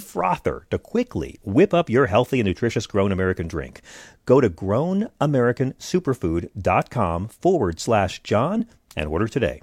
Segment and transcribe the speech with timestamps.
[0.00, 3.82] frother to quickly whip up your healthy and nutritious Grown American drink.
[4.26, 8.66] Go to grownamericansuperfood.com forward slash John
[8.96, 9.60] and order today.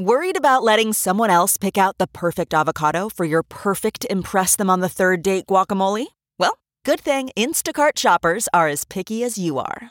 [0.00, 4.70] Worried about letting someone else pick out the perfect avocado for your perfect Impress Them
[4.70, 6.06] on the Third Date guacamole?
[6.38, 9.90] Well, good thing Instacart shoppers are as picky as you are.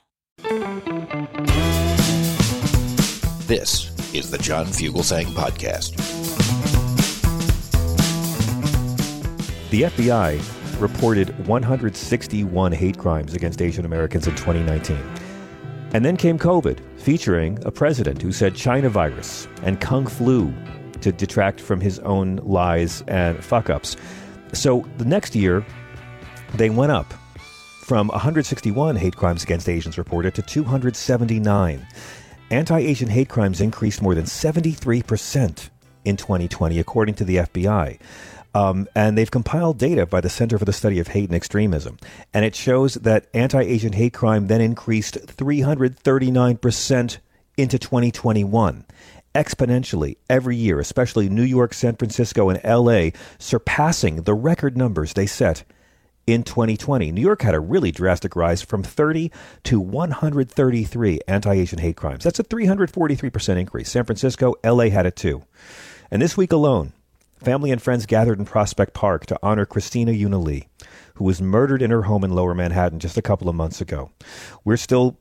[3.51, 5.97] This is the John Fugelsang Podcast.
[9.71, 14.97] The FBI reported 161 hate crimes against Asian Americans in 2019.
[15.93, 20.53] And then came COVID, featuring a president who said China virus and Kung flu
[21.01, 23.97] to detract from his own lies and fuck ups.
[24.53, 25.65] So the next year,
[26.53, 27.13] they went up
[27.81, 31.85] from 161 hate crimes against Asians reported to 279.
[32.51, 35.69] Anti Asian hate crimes increased more than 73%
[36.03, 37.97] in 2020, according to the FBI.
[38.53, 41.97] Um, and they've compiled data by the Center for the Study of Hate and Extremism.
[42.33, 47.17] And it shows that anti Asian hate crime then increased 339%
[47.57, 48.85] into 2021
[49.33, 55.25] exponentially every year, especially New York, San Francisco, and LA, surpassing the record numbers they
[55.25, 55.63] set
[56.27, 57.11] in 2020.
[57.11, 59.31] New York had a really drastic rise from 30
[59.63, 62.23] to 133 anti Asian hate crimes.
[62.23, 63.89] That's a 343% increase.
[63.89, 65.43] San Francisco, LA had it too.
[66.09, 66.93] And this week alone,
[67.41, 70.67] family and friends gathered in Prospect Park to honor Christina Yuna Lee,
[71.15, 74.11] who was murdered in her home in Lower Manhattan just a couple of months ago.
[74.63, 75.17] We're still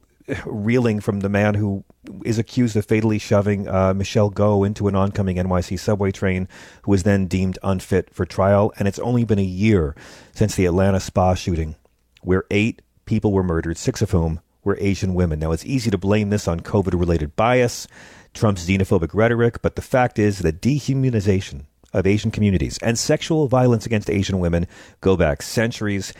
[0.47, 1.85] reeling from the man who
[2.25, 6.49] is accused of fatally shoving uh, Michelle Go into an oncoming NYC subway train,
[6.83, 8.73] who was then deemed unfit for trial.
[8.79, 9.95] And it's only been a year
[10.33, 11.77] since the Atlanta spa shooting,
[12.23, 15.39] where eight people were murdered, six of whom were Asian women.
[15.39, 17.87] Now, it's easy to blame this on COVID related bias,
[18.35, 23.87] Trump's xenophobic rhetoric, but the fact is that dehumanization of Asian communities and sexual violence
[23.87, 24.67] against Asian women
[25.01, 26.13] go back centuries,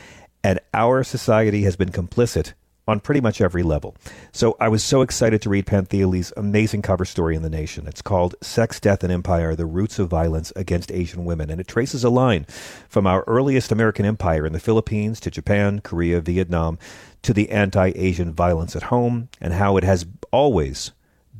[0.43, 2.55] and our society has been complicit
[2.87, 3.95] on pretty much every level.
[4.33, 7.87] So I was so excited to read Panthea Lee's amazing cover story in The Nation.
[7.87, 11.51] It's called Sex, Death, and Empire The Roots of Violence Against Asian Women.
[11.51, 12.47] And it traces a line
[12.89, 16.79] from our earliest American empire in the Philippines to Japan, Korea, Vietnam,
[17.23, 20.93] to the anti Asian violence at home, and how it has always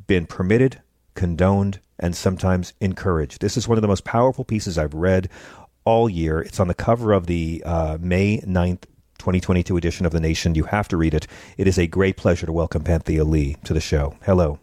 [0.07, 0.81] been permitted,
[1.15, 3.41] condoned, and sometimes encouraged.
[3.41, 5.29] This is one of the most powerful pieces I've read
[5.85, 6.41] all year.
[6.41, 8.83] It's on the cover of the uh, May 9th
[9.21, 10.55] 2022 edition of The Nation.
[10.55, 11.27] You have to read it.
[11.55, 14.15] It is a great pleasure to welcome Panthea Lee to the show.
[14.25, 14.59] Hello.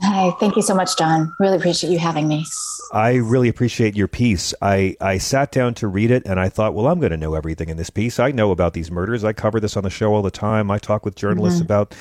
[0.00, 1.32] Hi, thank you so much, John.
[1.38, 2.44] Really appreciate you having me.
[2.92, 4.52] I really appreciate your piece.
[4.60, 7.34] I, I sat down to read it and I thought, well, I'm going to know
[7.34, 8.18] everything in this piece.
[8.18, 9.22] I know about these murders.
[9.22, 10.72] I cover this on the show all the time.
[10.72, 11.66] I talk with journalists mm-hmm.
[11.66, 11.94] about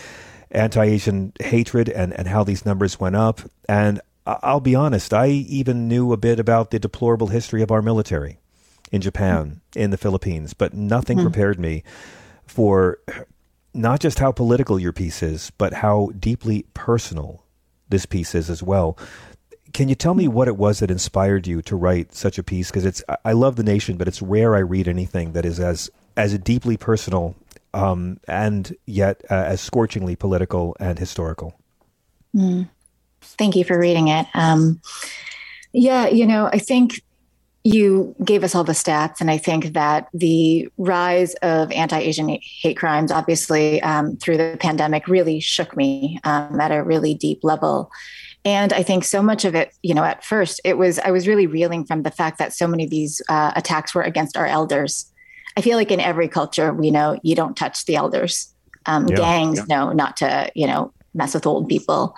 [0.49, 3.41] anti Asian hatred and, and how these numbers went up.
[3.69, 7.83] And I'll be honest, I even knew a bit about the deplorable history of our
[7.83, 8.40] military
[8.91, 11.23] in Japan, in the Philippines, but nothing mm.
[11.23, 11.83] prepared me
[12.45, 12.99] for
[13.73, 17.43] not just how political your piece is, but how deeply personal
[17.89, 18.97] this piece is as well.
[19.73, 22.69] Can you tell me what it was that inspired you to write such a piece?
[22.69, 25.89] Because it's I love the nation, but it's rare I read anything that is as
[26.17, 27.35] as deeply personal
[27.73, 31.57] um, and yet uh, as scorchingly political and historical.
[32.35, 32.69] Mm.
[33.21, 34.25] Thank you for reading it.
[34.33, 34.81] Um,
[35.71, 37.01] yeah, you know, I think
[37.63, 42.77] you gave us all the stats, and I think that the rise of anti-Asian hate
[42.77, 47.91] crimes, obviously um, through the pandemic, really shook me um, at a really deep level.
[48.43, 51.27] And I think so much of it, you know, at first it was, I was
[51.27, 54.47] really reeling from the fact that so many of these uh, attacks were against our
[54.47, 55.11] elders.
[55.55, 58.51] I feel like in every culture, we know you don't touch the elders.
[58.87, 59.65] Um, yeah, gangs yeah.
[59.75, 62.15] know not to, you know, mess with old people.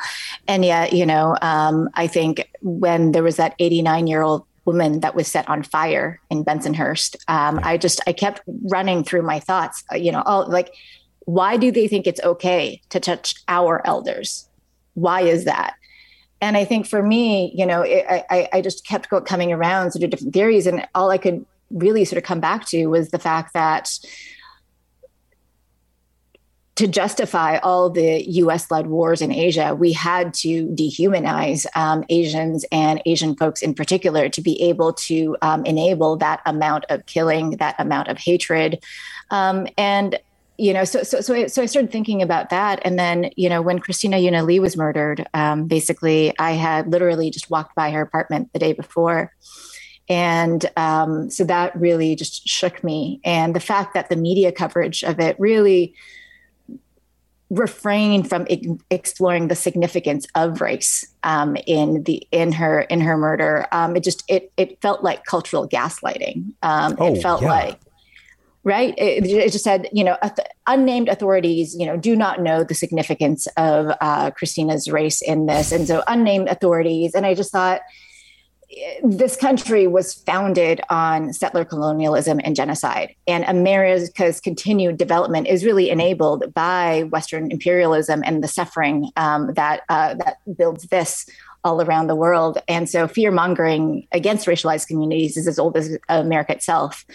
[0.47, 5.01] And yet, you know, um, I think when there was that 89 year old woman
[5.01, 9.39] that was set on fire in Bensonhurst, um, I just, I kept running through my
[9.39, 10.73] thoughts, uh, you know, all like,
[11.25, 14.47] why do they think it's okay to touch our elders?
[14.93, 15.75] Why is that?
[16.41, 20.03] And I think for me, you know, it, I, I just kept coming around sort
[20.03, 23.19] of different theories, and all I could really sort of come back to was the
[23.19, 23.97] fact that
[26.75, 32.65] to justify all the US led wars in Asia, we had to dehumanize um, Asians
[32.71, 37.51] and Asian folks in particular to be able to um, enable that amount of killing,
[37.57, 38.83] that amount of hatred.
[39.29, 40.19] Um, and
[40.57, 43.49] you know, so so so I, so I started thinking about that, and then you
[43.49, 47.89] know, when Christina Yuna Lee was murdered, um, basically, I had literally just walked by
[47.89, 49.33] her apartment the day before,
[50.07, 53.19] and um, so that really just shook me.
[53.25, 55.95] And the fact that the media coverage of it really
[57.53, 58.47] refrained from
[58.89, 63.67] exploring the significance of race um, in the in her in her murder.
[63.71, 66.53] Um, it just it it felt like cultural gaslighting.
[66.63, 67.49] Um, oh, it felt yeah.
[67.49, 67.79] like
[68.63, 70.17] right it, it, just said you know
[70.67, 75.71] unnamed authorities you know do not know the significance of uh, christina's race in this
[75.71, 77.81] and so unnamed authorities and i just thought
[79.03, 83.15] this country was founded on settler colonialism and genocide.
[83.27, 89.81] And America's continued development is really enabled by Western imperialism and the suffering um, that
[89.89, 91.29] uh, that builds this
[91.63, 92.57] all around the world.
[92.67, 97.05] And so fear mongering against racialized communities is as old as America itself.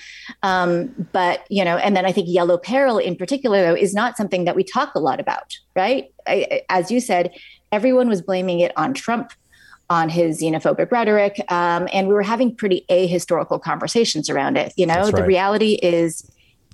[0.42, 4.16] Um, but, you know, and then I think yellow peril in particular, though, is not
[4.16, 6.10] something that we talk a lot about, right?
[6.26, 7.30] I, as you said,
[7.72, 9.32] everyone was blaming it on Trump
[9.90, 11.40] on his xenophobic rhetoric.
[11.50, 14.72] Um, and we were having pretty ahistorical conversations around it.
[14.76, 15.14] You know, right.
[15.14, 16.30] the reality is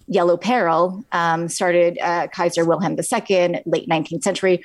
[0.06, 4.62] yellow peril um, started uh, Kaiser Wilhelm II, late 19th century.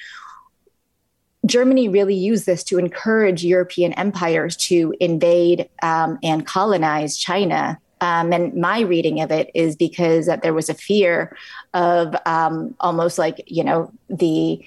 [1.45, 7.79] Germany really used this to encourage European empires to invade um, and colonize China.
[8.01, 11.35] Um, and my reading of it is because that there was a fear
[11.73, 14.63] of um, almost like you know the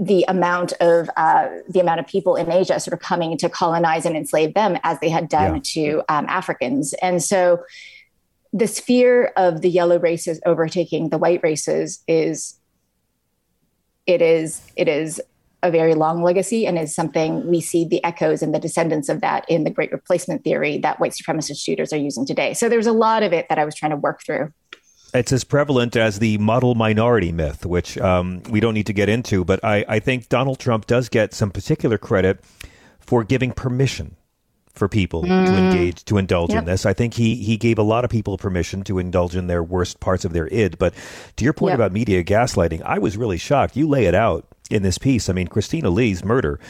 [0.00, 4.04] the amount of uh, the amount of people in Asia sort of coming to colonize
[4.04, 5.60] and enslave them as they had done yeah.
[5.64, 7.62] to um, Africans, and so
[8.52, 12.58] this fear of the yellow races overtaking the white races is
[14.06, 15.20] it is it is
[15.62, 19.20] a very long legacy and is something we see the echoes and the descendants of
[19.20, 22.54] that in the great replacement theory that white supremacist shooters are using today.
[22.54, 24.52] So there's a lot of it that i was trying to work through
[25.14, 29.08] it's as prevalent as the model minority myth, which um, we don't need to get
[29.08, 29.44] into.
[29.44, 32.44] But I, I think Donald Trump does get some particular credit
[33.00, 34.16] for giving permission
[34.78, 35.46] for people mm.
[35.46, 36.60] to engage to indulge yep.
[36.60, 36.86] in this.
[36.86, 40.00] I think he he gave a lot of people permission to indulge in their worst
[40.00, 40.78] parts of their id.
[40.78, 40.94] But
[41.36, 41.78] to your point yep.
[41.78, 43.76] about media gaslighting, I was really shocked.
[43.76, 45.28] You lay it out in this piece.
[45.28, 46.60] I mean, Christina Lee's murder.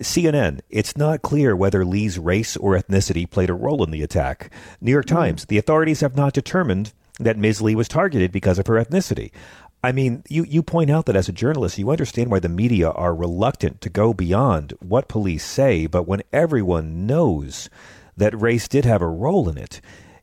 [0.00, 4.52] CNN, it's not clear whether Lee's race or ethnicity played a role in the attack.
[4.80, 5.14] New York mm.
[5.14, 7.62] Times, the authorities have not determined that Ms.
[7.62, 9.32] Lee was targeted because of her ethnicity.
[9.82, 12.90] I mean, you, you point out that as a journalist, you understand why the media
[12.90, 17.70] are reluctant to go beyond what police say, but when everyone knows
[18.16, 19.80] that race did have a role in it,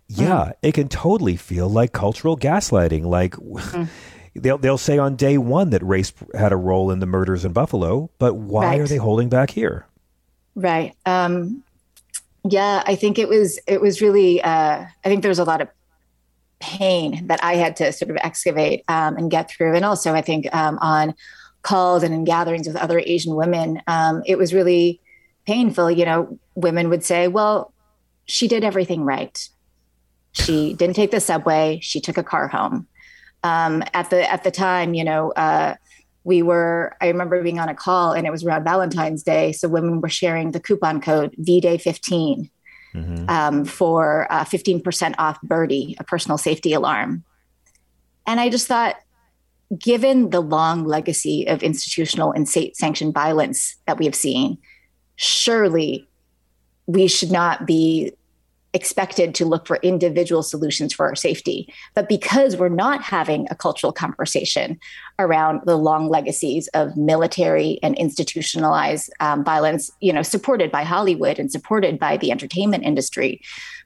[0.07, 0.53] yeah, mm.
[0.61, 3.05] it can totally feel like cultural gaslighting.
[3.05, 3.87] Like mm.
[4.35, 7.53] they'll they'll say on day one that race had a role in the murders in
[7.53, 8.79] Buffalo, but why right.
[8.81, 9.85] are they holding back here?
[10.55, 10.95] Right.
[11.05, 11.63] Um,
[12.47, 14.41] yeah, I think it was it was really.
[14.41, 15.69] Uh, I think there's a lot of
[16.63, 19.75] pain that I had to sort of excavate um, and get through.
[19.75, 21.13] And also, I think um, on
[21.61, 24.99] calls and in gatherings with other Asian women, um, it was really
[25.45, 25.91] painful.
[25.91, 27.73] You know, women would say, well,
[28.25, 29.49] she did everything right.
[30.31, 31.79] She didn't take the subway.
[31.81, 32.87] She took a car home.
[33.43, 35.75] Um, at the at the time, you know, uh,
[36.23, 36.95] we were.
[37.01, 40.09] I remember being on a call, and it was around Valentine's Day, so women were
[40.21, 42.49] sharing the coupon code V Day fifteen,
[42.93, 43.29] mm-hmm.
[43.29, 47.23] um, for uh, 15% off Birdie, a personal safety alarm.
[48.25, 48.95] And I just thought,
[49.77, 54.57] given the long legacy of institutional and state sanctioned violence that we have seen,
[55.15, 56.07] surely
[56.85, 58.13] we should not be
[58.73, 61.71] expected to look for individual solutions for our safety.
[61.93, 64.79] But because we're not having a cultural conversation
[65.19, 71.37] around the long legacies of military and institutionalized um, violence, you know, supported by Hollywood
[71.37, 73.41] and supported by the entertainment industry,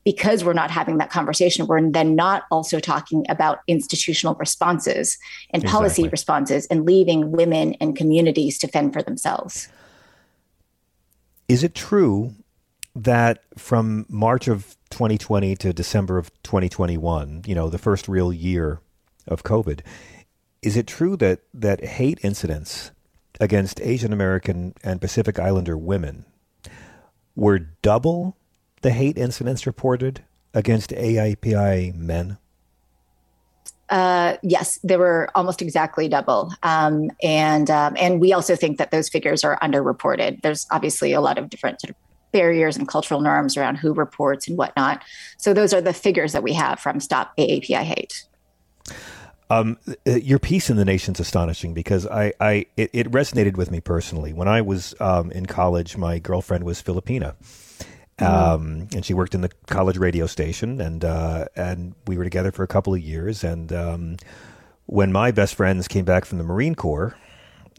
[0.05, 5.17] because we're not having that conversation, we're then not also talking about institutional responses
[5.49, 5.77] and exactly.
[5.77, 9.67] policy responses and leaving women and communities to fend for themselves.
[11.49, 12.33] is it true
[13.03, 18.79] that from March of 2020 to December of 2021, you know, the first real year
[19.27, 19.81] of COVID,
[20.61, 22.91] is it true that, that hate incidents
[23.39, 26.25] against Asian American and Pacific Islander women
[27.35, 28.35] were double
[28.81, 30.23] the hate incidents reported
[30.55, 32.39] against AAPI men?
[33.89, 38.91] Uh, yes, they were almost exactly double, um, and um, and we also think that
[38.91, 40.41] those figures are underreported.
[40.41, 41.95] There's obviously a lot of different sort of
[42.31, 45.03] barriers and cultural norms around who reports and whatnot.
[45.37, 48.25] So those are the figures that we have from Stop AAPI Hate.
[49.49, 53.79] Um, your piece in the nation's astonishing because I, I it, it resonated with me
[53.79, 54.33] personally.
[54.33, 57.35] When I was um, in college, my girlfriend was Filipina,
[58.17, 58.25] mm-hmm.
[58.25, 62.51] um, and she worked in the college radio station, and uh, and we were together
[62.51, 63.45] for a couple of years.
[63.45, 64.17] And um,
[64.85, 67.15] when my best friends came back from the Marine Corps,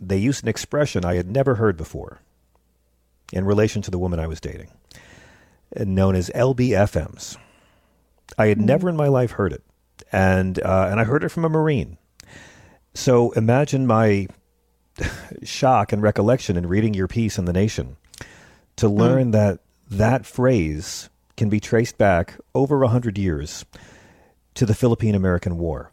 [0.01, 2.23] they used an expression I had never heard before
[3.33, 4.71] in relation to the woman I was dating,
[5.77, 7.37] known as LBFMs.
[8.37, 8.67] I had mm-hmm.
[8.67, 9.63] never in my life heard it
[10.13, 11.99] and uh, and I heard it from a Marine.
[12.95, 14.29] So imagine my
[15.43, 17.97] shock and recollection in reading your piece in the Nation
[18.77, 18.95] to hmm.
[18.95, 19.33] learn mm.
[19.33, 23.65] that that phrase can be traced back over a hundred years
[24.55, 25.91] to the Philippine American War.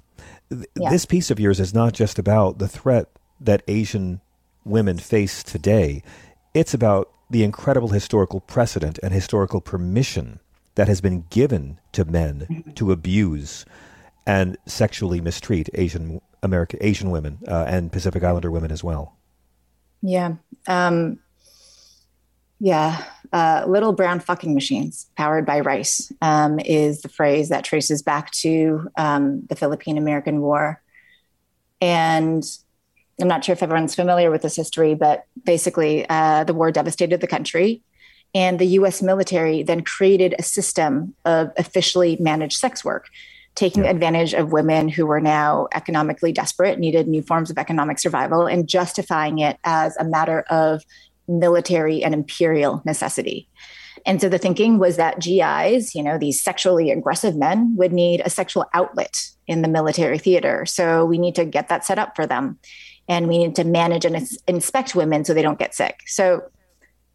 [0.50, 0.90] Yeah.
[0.90, 4.22] This piece of yours is not just about the threat that Asian
[4.64, 6.02] women face today.
[6.54, 10.40] It's about the incredible historical precedent and historical permission
[10.76, 13.66] that has been given to men to abuse
[14.28, 19.18] and sexually mistreat Asian American Asian women uh, and Pacific Islander women as well.
[20.02, 20.36] Yeah,
[20.68, 21.20] um,
[22.60, 23.04] yeah.
[23.34, 28.32] Uh, little brown fucking machines powered by rice um, is the phrase that traces back
[28.32, 30.82] to um, the Philippine American War,
[31.82, 32.44] and
[33.20, 37.22] I'm not sure if everyone's familiar with this history, but basically, uh, the war devastated
[37.22, 37.82] the country.
[38.34, 43.08] And the US military then created a system of officially managed sex work
[43.56, 43.90] taking yeah.
[43.90, 48.68] advantage of women who were now economically desperate, needed new forms of economic survival, and
[48.68, 50.84] justifying it as a matter of
[51.28, 53.48] military and imperial necessity.
[54.06, 58.22] And so the thinking was that GIs, you know, these sexually aggressive men, would need
[58.24, 60.66] a sexual outlet in the military theater.
[60.66, 62.60] So we need to get that set up for them.
[63.08, 66.02] And we need to manage and inspect women so they don't get sick.
[66.08, 66.44] So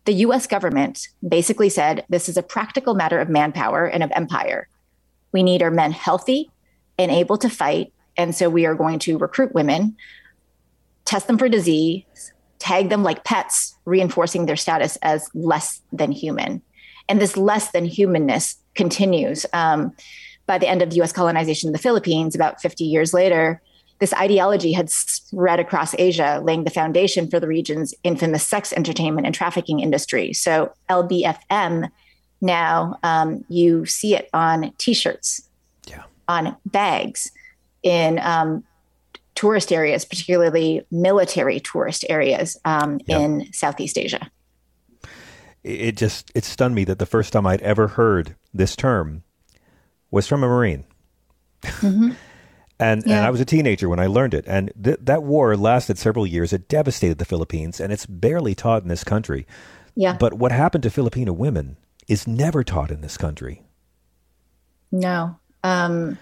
[0.05, 4.69] the US government basically said this is a practical matter of manpower and of empire.
[5.33, 6.51] We need our men healthy
[6.99, 7.93] and able to fight.
[8.17, 9.97] And so we are going to recruit women,
[11.05, 16.63] test them for disease, tag them like pets, reinforcing their status as less than human.
[17.09, 19.47] And this less than humanness continues.
[19.53, 19.95] Um,
[20.47, 23.63] by the end of US colonization in the Philippines, about 50 years later,
[24.01, 29.27] this ideology had spread across Asia, laying the foundation for the region's infamous sex entertainment
[29.27, 30.33] and trafficking industry.
[30.33, 31.91] So LBFM
[32.41, 35.49] now um, you see it on t-shirts
[35.87, 36.03] yeah.
[36.29, 37.31] on bags
[37.83, 38.65] in um,
[39.35, 44.31] tourist areas particularly military tourist areas um, in southeast asia
[45.63, 49.23] it just it stunned me that the first time i'd ever heard this term
[50.11, 50.85] was from a marine
[51.63, 52.11] mm-hmm.
[52.81, 53.19] and yeah.
[53.19, 56.27] and i was a teenager when i learned it and th- that war lasted several
[56.27, 59.47] years it devastated the philippines and it's barely taught in this country
[59.95, 60.17] yeah.
[60.19, 61.77] But what happened to Filipino women
[62.09, 63.63] is never taught in this country.
[64.93, 65.39] No.
[65.63, 66.19] Um,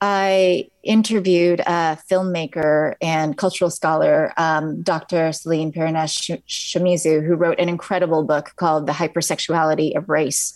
[0.00, 5.32] I interviewed a filmmaker and cultural scholar, um, Dr.
[5.32, 10.54] Celine Parreñas Shimizu, who wrote an incredible book called The Hypersexuality of Race,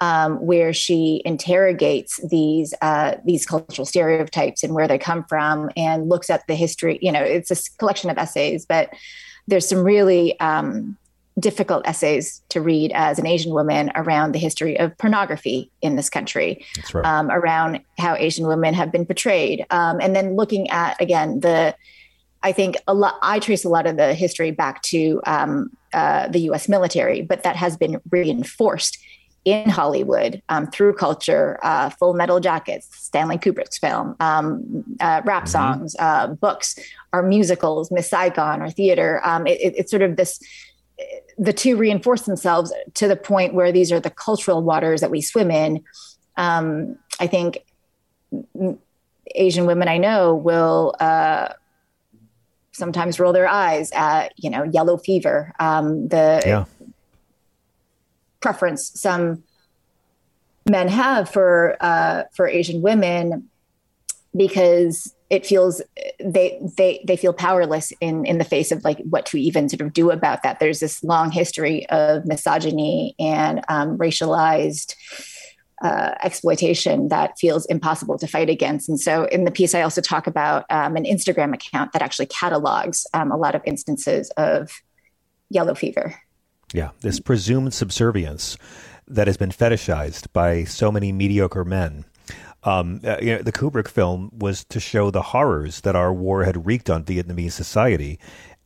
[0.00, 6.08] um, where she interrogates these uh, these cultural stereotypes and where they come from, and
[6.08, 6.98] looks at the history.
[7.02, 8.90] You know, it's a collection of essays, but
[9.46, 10.96] there's some really um,
[11.38, 16.08] difficult essays to read as an Asian woman around the history of pornography in this
[16.08, 17.04] country, right.
[17.04, 21.74] um, around how Asian women have been portrayed, um, and then looking at again the.
[22.42, 23.18] I think a lot.
[23.20, 26.70] I trace a lot of the history back to um, uh, the U.S.
[26.70, 28.96] military, but that has been reinforced
[29.44, 35.44] in Hollywood um, through culture, uh, Full Metal Jackets, Stanley Kubrick's film, um, uh, rap
[35.44, 35.50] mm-hmm.
[35.50, 36.78] songs, uh, books,
[37.12, 39.20] our musicals, Miss Saigon, or theater.
[39.24, 40.40] Um, it, it, it's sort of this
[41.38, 45.22] the two reinforce themselves to the point where these are the cultural waters that we
[45.22, 45.82] swim in.
[46.36, 47.64] Um, I think
[49.34, 51.48] Asian women I know will uh,
[52.72, 56.64] sometimes roll their eyes at you know yellow fever, um, the yeah.
[58.40, 59.42] Preference some
[60.68, 63.48] men have for uh, for Asian women
[64.36, 65.80] because it feels
[66.22, 69.80] they they they feel powerless in in the face of like what to even sort
[69.80, 70.58] of do about that.
[70.60, 74.94] There's this long history of misogyny and um, racialized
[75.82, 78.88] uh, exploitation that feels impossible to fight against.
[78.88, 82.26] And so in the piece, I also talk about um, an Instagram account that actually
[82.26, 84.70] catalogs um, a lot of instances of
[85.48, 86.20] yellow fever.
[86.72, 88.56] Yeah, this presumed subservience
[89.08, 92.04] that has been fetishized by so many mediocre men.
[92.62, 96.44] Um, uh, you know, the Kubrick film was to show the horrors that our war
[96.44, 98.18] had wreaked on Vietnamese society.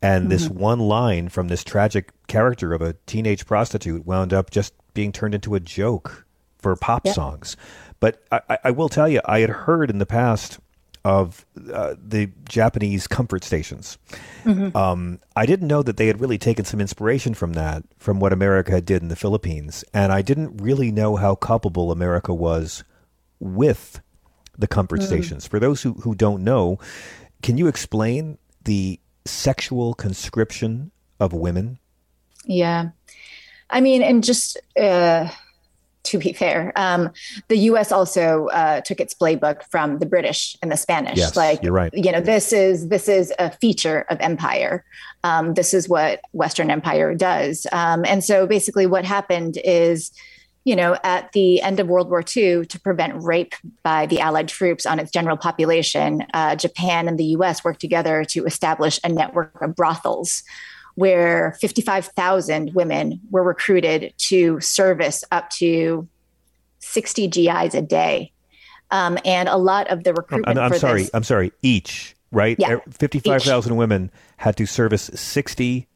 [0.03, 0.31] And mm-hmm.
[0.31, 5.13] this one line from this tragic character of a teenage prostitute wound up just being
[5.13, 6.27] turned into a joke
[6.59, 7.57] for pop songs.
[8.01, 10.59] But I, I, will tell you, I had heard in the past
[11.05, 13.99] of uh, the Japanese comfort stations.
[14.45, 14.77] Mm-hmm.
[14.77, 18.33] Um, I didn't know that they had really taken some inspiration from that, from what
[18.33, 19.85] America did in the Philippines.
[19.93, 22.85] And I didn't really know how culpable America was
[23.39, 24.01] with
[24.57, 25.07] the comfort mm.
[25.07, 25.47] stations.
[25.47, 26.79] For those who, who don't know,
[27.43, 31.79] can you explain the sexual conscription of women?
[32.47, 32.91] Yeah.
[33.69, 35.29] I mean, and just uh,
[36.05, 36.73] to be fair.
[36.77, 37.11] Um,
[37.49, 37.91] the U.S.
[37.91, 41.19] also uh, took its playbook from the British and the Spanish.
[41.19, 41.93] Yes, like you're right.
[41.93, 44.85] You know, this is this is a feature of empire.
[45.25, 47.67] Um, this is what Western empire does.
[47.73, 50.13] Um, and so, basically, what happened is.
[50.67, 54.49] You know, at the end of World War II, to prevent rape by the Allied
[54.49, 59.11] troops on its general population, uh, Japan and the US worked together to establish a
[59.11, 60.43] network of brothels
[60.95, 66.09] where 55,000 women were recruited to service up to
[66.81, 68.33] 60 GIs a day.
[68.91, 70.59] Um, and a lot of the recruitment.
[70.59, 71.03] I'm, I'm sorry.
[71.03, 71.53] This, I'm sorry.
[71.63, 72.57] Each, right?
[72.59, 75.89] Yeah, 55,000 women had to service 60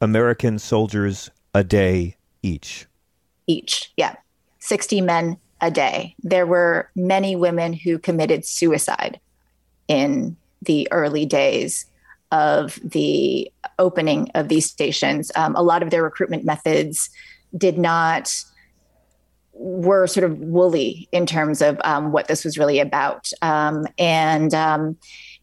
[0.00, 2.86] American soldiers a day each.
[3.46, 4.16] Each, yeah.
[4.58, 6.14] 60 men a day.
[6.22, 9.20] There were many women who committed suicide
[9.88, 11.86] in the early days
[12.32, 15.30] of the opening of these stations.
[15.34, 17.10] Um, a lot of their recruitment methods
[17.56, 18.44] did not
[19.58, 23.30] were sort of woolly in terms of um, what this was really about.
[23.42, 24.96] Um, and um,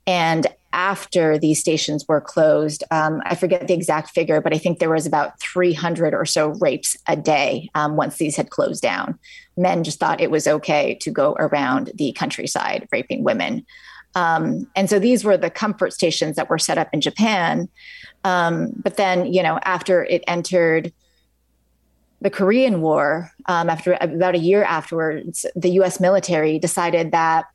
[0.05, 4.79] and after these stations were closed, um, I forget the exact figure, but I think
[4.79, 9.17] there was about 300 or so rapes a day um, once these had closed down.
[9.55, 13.65] Men just thought it was okay to go around the countryside raping women.
[14.15, 17.69] Um, and so these were the comfort stations that were set up in Japan.
[18.23, 20.93] Um, but then, you know, after it entered
[22.21, 25.99] the Korean War, um, after about a year afterwards, the U.S.
[25.99, 27.45] military decided that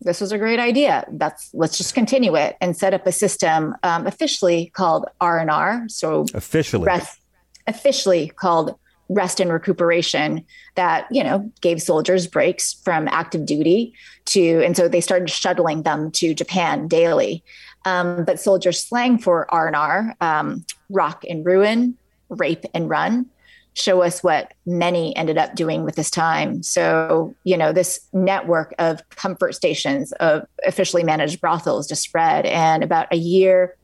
[0.00, 1.04] this was a great idea.
[1.10, 5.50] That's let's just continue it and set up a system um, officially called R and
[5.50, 5.84] R.
[5.88, 7.18] So officially, rest,
[7.66, 10.44] officially called rest and recuperation
[10.76, 13.92] that you know gave soldiers breaks from active duty
[14.24, 17.42] to and so they started shuttling them to japan daily.
[17.86, 21.96] Um, but soldiers slang for r&r um, rock and ruin
[22.28, 23.26] rape and run
[23.74, 26.62] show us what many ended up doing with this time.
[26.62, 32.46] So you know this network of comfort stations of officially managed brothels just spread.
[32.46, 33.76] And about a year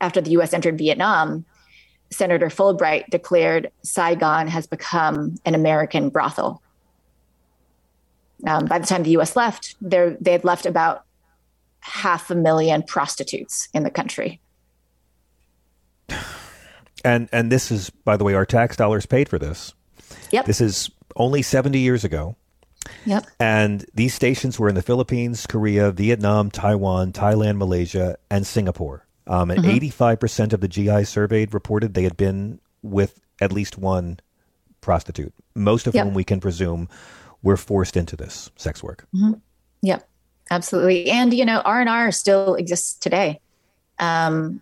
[0.00, 1.44] after the us entered vietnam
[2.10, 6.62] Senator Fulbright declared Saigon has become an American brothel.
[8.46, 9.36] Um, by the time the U.S.
[9.36, 11.04] left, they had left about
[11.80, 14.40] half a million prostitutes in the country.
[17.04, 19.74] And and this is, by the way, our tax dollars paid for this.
[20.32, 20.44] Yep.
[20.46, 22.36] This is only seventy years ago.
[23.06, 23.26] Yep.
[23.38, 29.06] And these stations were in the Philippines, Korea, Vietnam, Taiwan, Thailand, Malaysia, and Singapore.
[29.30, 30.02] Um, and mm-hmm.
[30.02, 34.18] 85% of the GI surveyed reported they had been with at least one
[34.80, 36.04] prostitute, most of yep.
[36.04, 36.88] whom we can presume
[37.40, 39.06] were forced into this sex work.
[39.14, 39.34] Mm-hmm.
[39.82, 40.08] Yep,
[40.50, 41.08] absolutely.
[41.10, 43.40] And, you know, R&R still exists today.
[44.00, 44.60] Um,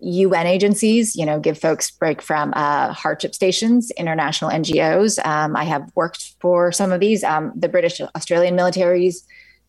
[0.00, 5.24] UN agencies, you know, give folks break from uh, hardship stations, international NGOs.
[5.24, 7.24] Um, I have worked for some of these.
[7.24, 9.22] Um, the British Australian militaries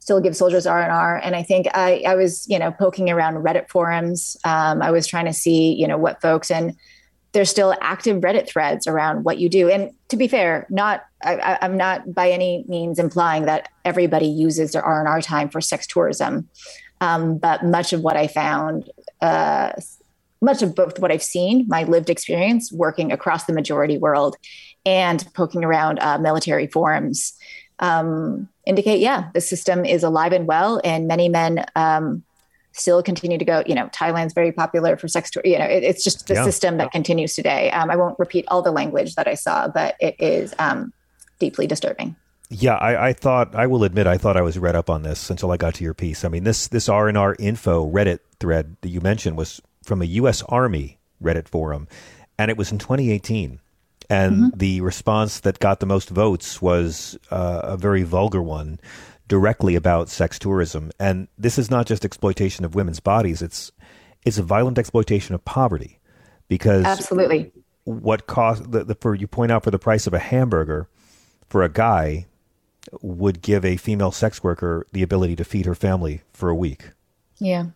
[0.07, 3.67] still give soldiers r&r and i think i, I was you know poking around reddit
[3.67, 4.37] forums.
[4.45, 6.77] Um, i was trying to see you know what folks and
[7.33, 9.69] there's still active reddit threads around what you do.
[9.69, 14.71] And to be fair not I, am not by any means implying that everybody uses
[14.71, 16.47] their r&r time for sex tourism.
[17.01, 18.89] Um, but much of what i found
[19.21, 19.73] uh,
[20.41, 24.37] much of both what i've seen my lived experience working across the majority world
[24.85, 27.33] and poking around uh, military forums.
[27.79, 32.23] Um, indicate, yeah, the system is alive and well, and many men um,
[32.73, 33.63] still continue to go.
[33.65, 35.31] You know, Thailand's very popular for sex.
[35.43, 36.43] You know, it, it's just the yeah.
[36.43, 37.71] system that continues today.
[37.71, 40.93] Um, I won't repeat all the language that I saw, but it is um,
[41.39, 42.15] deeply disturbing.
[42.49, 45.29] Yeah, I, I, thought I will admit I thought I was read up on this
[45.29, 46.23] until I got to your piece.
[46.23, 50.01] I mean this this R and R info Reddit thread that you mentioned was from
[50.01, 50.43] a U.S.
[50.43, 51.89] Army Reddit forum,
[52.39, 53.59] and it was in 2018.
[54.09, 54.57] And mm-hmm.
[54.57, 58.79] the response that got the most votes was uh, a very vulgar one,
[59.27, 60.91] directly about sex tourism.
[60.99, 63.71] And this is not just exploitation of women's bodies; it's
[64.25, 65.99] it's a violent exploitation of poverty,
[66.47, 67.51] because absolutely
[67.83, 70.87] what cost the, the for you point out for the price of a hamburger
[71.49, 72.25] for a guy
[73.01, 76.91] would give a female sex worker the ability to feed her family for a week.
[77.39, 77.67] Yeah.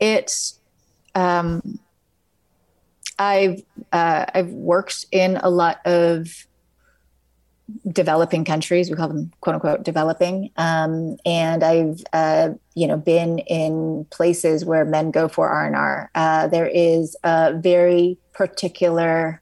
[0.00, 0.58] It's
[1.14, 1.78] um
[3.18, 6.46] I've uh, I've worked in a lot of
[7.90, 8.90] developing countries.
[8.90, 14.64] We call them quote unquote developing, um, and I've uh, you know been in places
[14.64, 16.10] where men go for R and R.
[16.14, 19.40] Uh, there is a very particular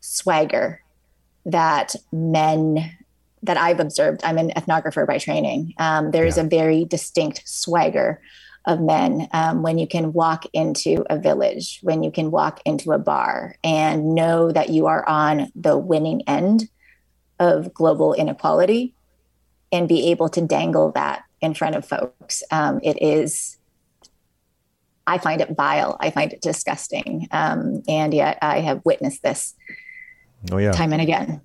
[0.00, 0.82] swagger
[1.46, 2.96] that men
[3.42, 4.22] that I've observed.
[4.24, 5.74] I'm an ethnographer by training.
[5.78, 6.44] Um, there is yeah.
[6.44, 8.20] a very distinct swagger
[8.66, 12.92] of men um, when you can walk into a village, when you can walk into
[12.92, 16.68] a bar and know that you are on the winning end
[17.38, 18.94] of global inequality
[19.70, 22.42] and be able to dangle that in front of folks.
[22.50, 23.58] Um, it is,
[25.06, 25.96] I find it vile.
[26.00, 27.28] I find it disgusting.
[27.32, 29.54] Um, and yet I have witnessed this
[30.50, 30.72] oh, yeah.
[30.72, 31.42] time and again.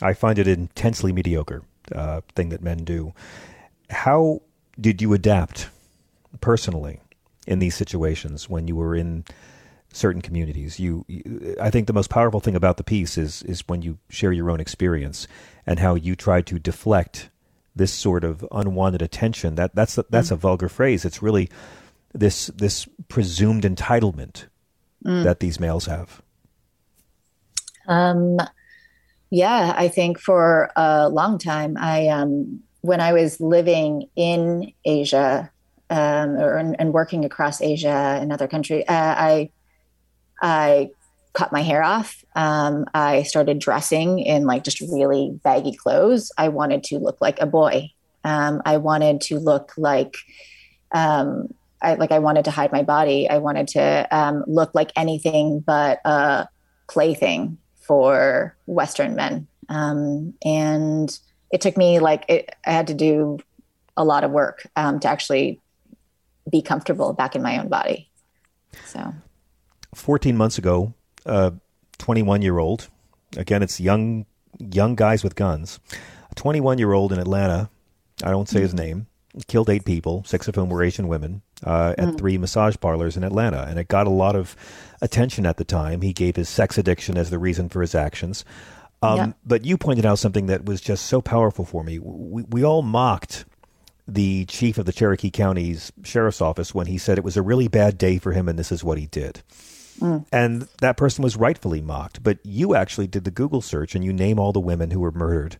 [0.00, 1.62] I find it intensely mediocre
[1.94, 3.12] uh, thing that men do.
[3.90, 4.40] How
[4.80, 5.68] did you adapt
[6.44, 7.00] personally
[7.46, 9.24] in these situations when you were in
[9.90, 10.78] certain communities?
[10.78, 13.98] You, you, I think the most powerful thing about the piece is is when you
[14.10, 15.26] share your own experience
[15.66, 17.30] and how you try to deflect
[17.74, 19.54] this sort of unwanted attention.
[19.54, 20.32] That that's that's mm.
[20.32, 21.06] a vulgar phrase.
[21.06, 21.48] It's really
[22.12, 24.44] this this presumed entitlement
[25.02, 25.24] mm.
[25.24, 26.20] that these males have.
[27.88, 28.38] Um
[29.30, 35.50] yeah, I think for a long time, I um, when I was living in Asia
[35.94, 39.50] um, or and working across Asia and other countries, uh, I
[40.42, 40.90] I
[41.32, 42.24] cut my hair off.
[42.34, 46.32] Um, I started dressing in like just really baggy clothes.
[46.38, 47.90] I wanted to look like a boy.
[48.24, 50.16] Um, I wanted to look like
[50.92, 53.28] um, I like I wanted to hide my body.
[53.28, 56.48] I wanted to um, look like anything but a
[56.88, 59.46] plaything for Western men.
[59.68, 61.16] Um, and
[61.52, 63.38] it took me like, it, I had to do
[63.96, 65.60] a lot of work um, to actually
[66.50, 68.10] be comfortable back in my own body.
[68.86, 69.14] So,
[69.94, 71.52] 14 months ago, a
[71.98, 72.88] 21 year old,
[73.36, 74.26] again, it's young,
[74.58, 75.80] young guys with guns,
[76.30, 77.70] a 21 year old in Atlanta,
[78.22, 78.62] I don't say mm-hmm.
[78.62, 79.06] his name,
[79.48, 82.18] killed eight people, six of whom were Asian women, uh, at mm.
[82.18, 83.66] three massage parlors in Atlanta.
[83.68, 84.54] And it got a lot of
[85.00, 86.02] attention at the time.
[86.02, 88.44] He gave his sex addiction as the reason for his actions.
[89.02, 89.32] Um, yeah.
[89.44, 91.98] But you pointed out something that was just so powerful for me.
[91.98, 93.44] We, we all mocked
[94.06, 97.68] the chief of the Cherokee County's sheriff's office when he said it was a really
[97.68, 99.42] bad day for him and this is what he did.
[100.00, 100.26] Mm.
[100.32, 102.22] And that person was rightfully mocked.
[102.22, 105.12] But you actually did the Google search and you name all the women who were
[105.12, 105.58] murdered.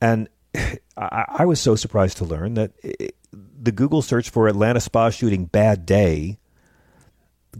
[0.00, 0.28] And
[0.96, 5.10] I, I was so surprised to learn that it, the Google search for Atlanta spa
[5.10, 6.38] shooting bad day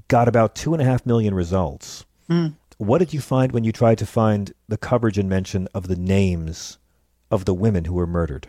[0.09, 2.05] got about two and a half million results.
[2.29, 2.55] Mm.
[2.79, 5.97] What did you find when you tried to find the coverage and mention of the
[5.97, 6.79] names
[7.31, 8.49] of the women who were murdered?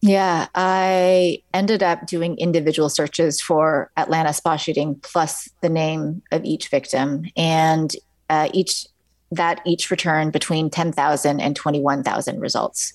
[0.00, 6.44] Yeah, I ended up doing individual searches for Atlanta spa shooting plus the name of
[6.44, 7.94] each victim, and
[8.30, 8.86] uh, each
[9.32, 12.94] that each returned between 10,000 and 21,000 results.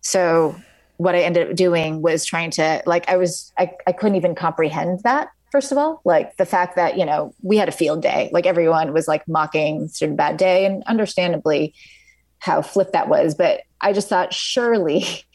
[0.00, 0.56] So
[0.96, 4.34] what I ended up doing was trying to like I was I, I couldn't even
[4.34, 6.00] comprehend that first of all.
[6.04, 8.30] Like the fact that you know we had a field day.
[8.32, 11.74] Like everyone was like mocking sort of bad day and understandably
[12.38, 13.34] how flip that was.
[13.34, 15.04] But I just thought surely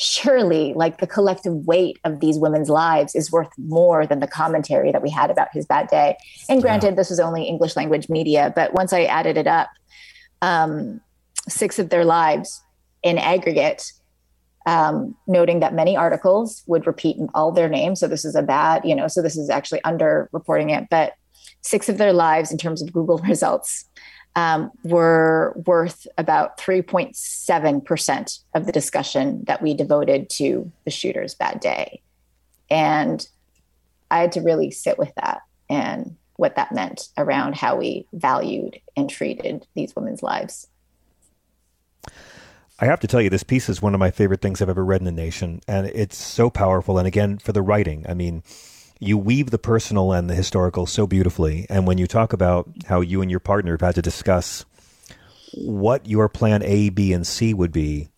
[0.00, 4.92] surely like the collective weight of these women's lives is worth more than the commentary
[4.92, 6.16] that we had about his bad day
[6.48, 6.94] and granted yeah.
[6.94, 9.68] this was only english language media but once i added it up
[10.40, 11.00] um,
[11.48, 12.62] six of their lives
[13.02, 13.92] in aggregate
[14.66, 18.00] um, noting that many articles would repeat all their names.
[18.00, 20.88] So this is a bad, you know, so this is actually under reporting it.
[20.90, 21.14] But
[21.62, 23.86] six of their lives in terms of Google results
[24.36, 31.60] um, were worth about 3.7% of the discussion that we devoted to the shooter's bad
[31.60, 32.00] day.
[32.70, 33.26] And
[34.10, 38.80] I had to really sit with that and what that meant around how we valued
[38.96, 40.68] and treated these women's lives.
[42.80, 44.84] I have to tell you, this piece is one of my favorite things I've ever
[44.84, 46.96] read in the nation, and it's so powerful.
[46.96, 48.44] And again, for the writing, I mean,
[48.98, 51.66] you weave the personal and the historical so beautifully.
[51.68, 54.64] And when you talk about how you and your partner have had to discuss
[55.54, 58.08] what your plan A, B, and C would be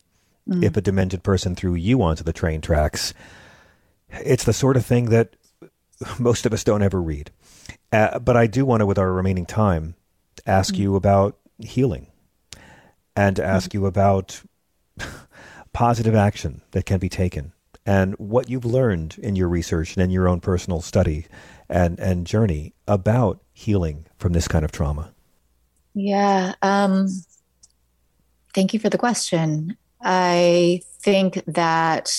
[0.49, 0.64] mm.
[0.64, 3.14] if a demented person threw you onto the train tracks.
[4.11, 5.37] It's the sort of thing that
[6.19, 7.31] most of us don't ever read.
[7.93, 9.95] Uh, but I do want to, with our remaining time,
[10.47, 10.79] ask mm.
[10.79, 12.07] you about healing
[13.14, 13.75] and to ask mm.
[13.75, 14.43] you about
[15.73, 17.53] positive action that can be taken
[17.90, 21.26] and what you've learned in your research and in your own personal study
[21.68, 25.12] and, and journey about healing from this kind of trauma.
[25.92, 26.55] Yeah.
[26.62, 27.09] Um,
[28.55, 29.76] thank you for the question.
[30.00, 32.12] I think that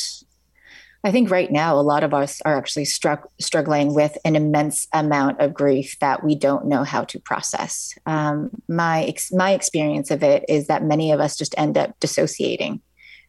[1.05, 4.89] I think right now a lot of us are actually struck, struggling with an immense
[4.91, 7.97] amount of grief that we don't know how to process.
[8.05, 11.97] Um, my ex- my experience of it is that many of us just end up
[12.01, 12.81] dissociating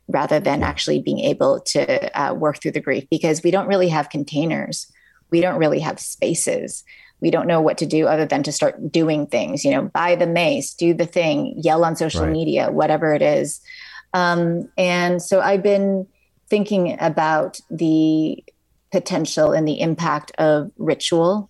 [0.08, 3.88] rather than actually being able to uh, work through the grief because we don't really
[3.88, 4.90] have containers,
[5.30, 6.84] we don't really have spaces.
[7.20, 9.64] We don't know what to do other than to start doing things.
[9.64, 12.32] You know, buy the mace, do the thing, yell on social right.
[12.32, 13.60] media, whatever it is.
[14.12, 16.06] Um, and so I've been
[16.50, 18.44] thinking about the
[18.90, 21.48] potential and the impact of ritual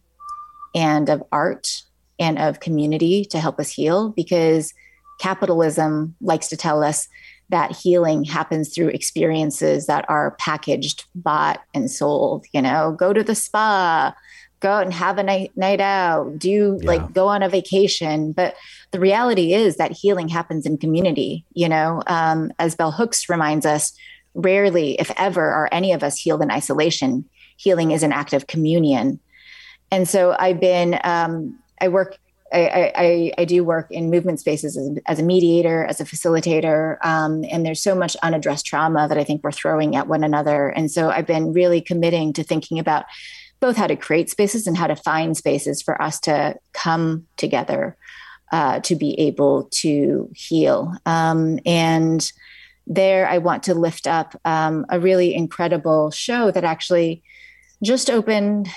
[0.75, 1.83] and of art
[2.19, 4.73] and of community to help us heal because
[5.19, 7.09] capitalism likes to tell us
[7.53, 12.45] that healing happens through experiences that are packaged, bought, and sold.
[12.53, 14.13] You know, go to the spa,
[14.59, 16.87] go out and have a night, night out, do yeah.
[16.87, 18.33] like go on a vacation.
[18.33, 18.57] But
[18.91, 21.45] the reality is that healing happens in community.
[21.53, 23.93] You know, um, as Bell Hooks reminds us,
[24.35, 27.25] rarely, if ever, are any of us healed in isolation.
[27.57, 29.21] Healing is an act of communion.
[29.91, 32.17] And so I've been, um, I work,
[32.53, 36.97] I, I, I, do work in movement spaces as, as a mediator, as a facilitator.
[37.05, 40.69] Um, and there's so much unaddressed trauma that I think we're throwing at one another.
[40.69, 43.05] And so I've been really committing to thinking about
[43.61, 47.97] both how to create spaces and how to find spaces for us to come together
[48.53, 50.95] uh, to be able to heal.
[51.07, 52.31] Um, and
[52.87, 57.23] there I want to lift up um, a really incredible show that actually
[57.83, 58.69] just opened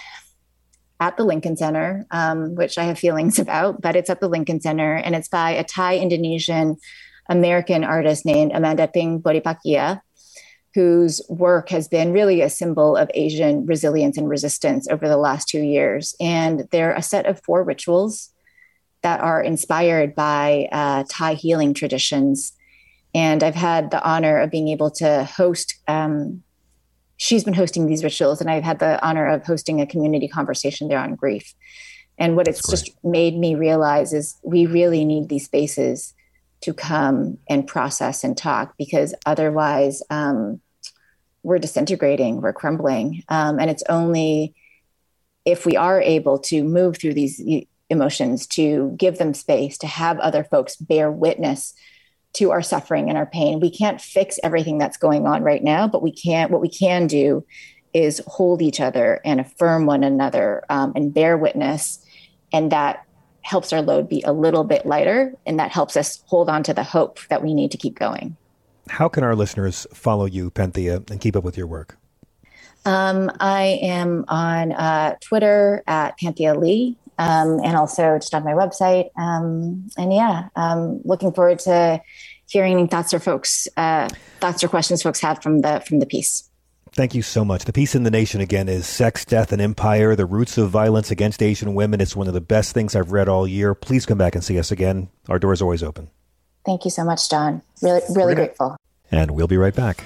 [0.99, 4.62] at the Lincoln Center, um, which I have feelings about, but it's at the Lincoln
[4.62, 6.77] Center and it's by a Thai Indonesian
[7.29, 10.01] American artist named Amanda Phingbodhipakkiya,
[10.73, 15.47] whose work has been really a symbol of Asian resilience and resistance over the last
[15.47, 16.15] two years.
[16.19, 18.29] And they're a set of four rituals
[19.01, 22.53] that are inspired by uh, Thai healing traditions
[23.15, 25.79] and I've had the honor of being able to host.
[25.88, 26.43] Um,
[27.17, 30.88] she's been hosting these rituals, and I've had the honor of hosting a community conversation
[30.88, 31.54] there on grief.
[32.17, 36.13] And what it's just made me realize is we really need these spaces
[36.62, 40.62] to come and process and talk because otherwise um,
[41.43, 43.23] we're disintegrating, we're crumbling.
[43.28, 44.56] Um, and it's only
[45.43, 47.41] if we are able to move through these
[47.89, 51.73] emotions, to give them space, to have other folks bear witness
[52.36, 53.60] to our suffering and our pain.
[53.60, 56.52] We can't fix everything that's going on right now, but we can't.
[56.52, 57.45] What we can do
[57.93, 62.06] is hold each other and affirm one another um, and bear witness,
[62.52, 63.06] and that
[63.41, 66.74] helps our load be a little bit lighter, and that helps us hold on to
[66.74, 68.36] the hope that we need to keep going.
[68.89, 71.98] How can our listeners follow you, Panthea, and keep up with your work?
[72.86, 78.54] Um, I am on uh, Twitter at Panthea Lee, um, and also just on my
[78.54, 79.10] website.
[79.17, 82.01] Um, and yeah, um, looking forward to
[82.47, 86.49] hearing thoughts or folks uh, thoughts or questions folks have from the from the piece.
[86.93, 87.65] Thank you so much.
[87.65, 91.12] The piece in the nation again is Sex, Death, and Empire The Roots of Violence
[91.12, 91.99] Against Asian Women.
[91.99, 93.75] It's one of the best things I've read all year.
[93.75, 95.10] Please come back and see us again.
[95.28, 96.10] Our door's always open.
[96.65, 97.62] Thank you so much, John.
[97.82, 98.78] Really, really grateful.
[99.12, 100.06] And we'll be right back.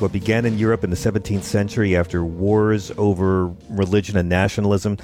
[0.00, 4.96] What began in Europe in the 17th century after wars over religion and nationalism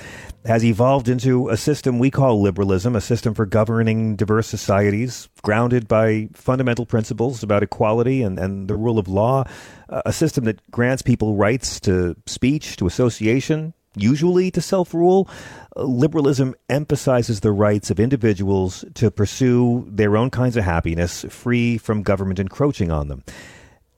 [0.44, 5.88] has evolved into a system we call liberalism, a system for governing diverse societies grounded
[5.88, 9.44] by fundamental principles about equality and, and the rule of law,
[9.88, 15.28] a system that grants people rights to speech, to association, usually to self rule.
[15.76, 22.02] Liberalism emphasizes the rights of individuals to pursue their own kinds of happiness free from
[22.02, 23.24] government encroaching on them.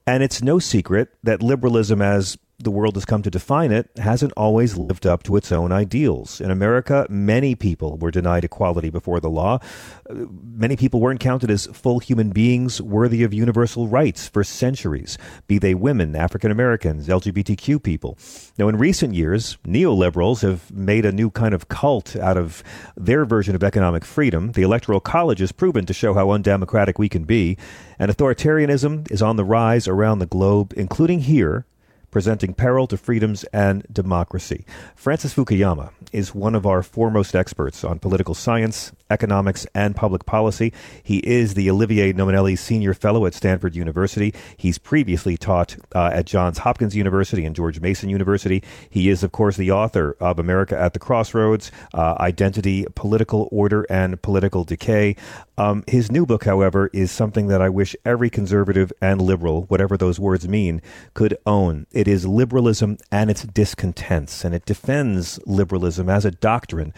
[0.09, 4.33] And it's no secret that liberalism, as the world has come to define it, hasn't
[4.37, 6.40] always lived up to its own ideals.
[6.40, 9.61] In America, many people were denied equality before the law.
[10.11, 15.16] Uh, many people weren't counted as full human beings worthy of universal rights for centuries,
[15.47, 18.18] be they women, African Americans, LGBTQ people.
[18.59, 22.64] Now, in recent years, neoliberals have made a new kind of cult out of
[22.97, 24.51] their version of economic freedom.
[24.51, 27.57] The Electoral College has proven to show how undemocratic we can be,
[28.01, 31.64] and authoritarianism is on the rise around the globe, including here
[32.11, 34.64] presenting peril to freedoms and democracy.
[34.94, 40.73] Francis Fukuyama is one of our foremost experts on political science, economics, and public policy.
[41.03, 44.35] He is the Olivier Nomellini Senior Fellow at Stanford University.
[44.57, 48.62] He's previously taught uh, at Johns Hopkins University and George Mason University.
[48.88, 53.87] He is, of course, the author of America at the Crossroads uh, Identity, Political Order,
[53.90, 55.16] and Political Decay.
[55.57, 59.97] Um, his new book, however, is something that I wish every conservative and liberal, whatever
[59.97, 60.81] those words mean,
[61.14, 61.87] could own.
[61.90, 66.93] It is liberalism and its discontents, and it defends liberalism as a doctrine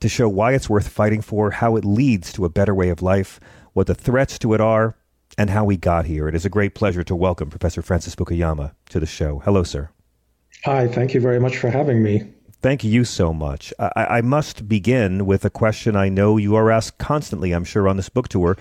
[0.00, 3.02] to show why it's worth fighting for, how it leads to a better way of
[3.02, 3.40] life,
[3.72, 4.96] what the threats to it are,
[5.36, 6.28] and how we got here.
[6.28, 9.40] It is a great pleasure to welcome Professor Francis Fukuyama to the show.
[9.40, 9.90] Hello, sir.
[10.64, 12.32] Hi, thank you very much for having me.
[12.60, 13.72] Thank you so much.
[13.78, 17.88] I, I, must begin with a question I know you are asked constantly, I'm sure,
[17.88, 18.56] on this book tour.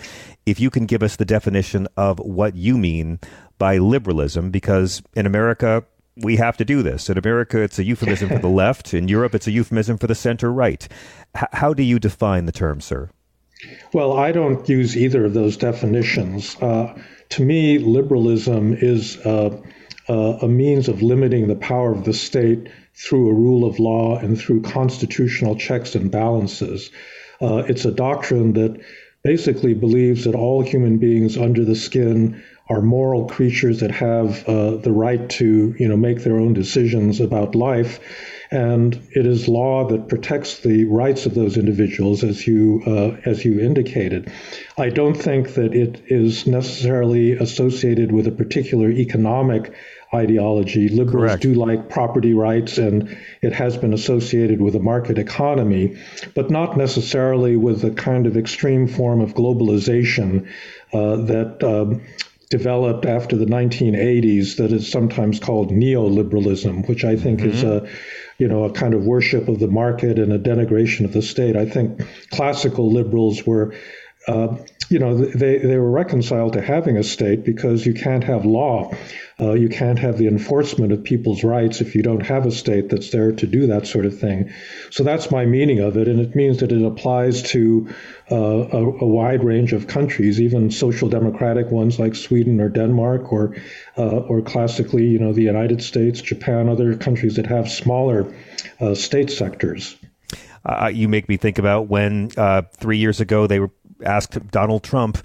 [0.46, 3.20] If you can give us the definition of what you mean
[3.58, 5.84] by liberalism, because in America,
[6.22, 7.10] we have to do this.
[7.10, 8.94] In America, it's a euphemism for the left.
[8.94, 10.88] In Europe, it's a euphemism for the center right.
[11.36, 13.10] H- how do you define the term, sir?
[13.94, 16.56] Well, I don't use either of those definitions.
[16.62, 16.94] Uh,
[17.30, 19.60] to me, liberalism is uh,
[20.10, 24.18] uh, a means of limiting the power of the state through a rule of law
[24.18, 26.90] and through constitutional checks and balances.
[27.42, 28.80] Uh, it's a doctrine that
[29.24, 34.78] basically believes that all human beings under the skin are moral creatures that have uh,
[34.78, 38.00] the right to, you know, make their own decisions about life.
[38.50, 43.44] And it is law that protects the rights of those individuals, as you uh, as
[43.44, 44.32] you indicated.
[44.78, 49.74] I don't think that it is necessarily associated with a particular economic
[50.14, 50.88] ideology.
[50.88, 51.44] Liberals Correct.
[51.44, 55.98] do like property rights, and it has been associated with a market economy,
[56.34, 60.48] but not necessarily with the kind of extreme form of globalization
[60.94, 62.02] uh, that um,
[62.50, 67.50] developed after the 1980s that is sometimes called neoliberalism, which I think mm-hmm.
[67.50, 67.88] is a
[68.38, 71.56] you know a kind of worship of the market and a denigration of the state.
[71.56, 73.74] I think classical liberals were.
[74.28, 74.58] Uh,
[74.90, 78.92] you know, they, they were reconciled to having a state because you can't have law
[79.40, 82.90] uh, you can't have the enforcement of people's rights if you don't have a state
[82.90, 84.52] that's there to do that sort of thing.
[84.90, 87.88] So that's my meaning of it, and it means that it applies to
[88.32, 93.32] uh, a, a, wide range of countries, even social democratic ones like Sweden or Denmark,
[93.32, 93.56] or
[93.96, 98.34] uh, or classically, you know, the United States, Japan, other countries that have smaller
[98.80, 99.96] uh, state sectors.
[100.66, 103.72] Uh, you make me think about when uh, three years ago they were
[104.04, 105.18] asked Donald Trump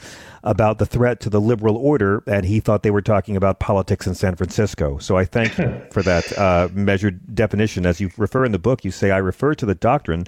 [0.45, 4.07] about the threat to the liberal order, and he thought they were talking about politics
[4.07, 4.99] in San Francisco.
[4.99, 7.87] So I thank you for that uh, measured definition.
[7.87, 10.27] As you refer in the book, you say, I refer to the doctrine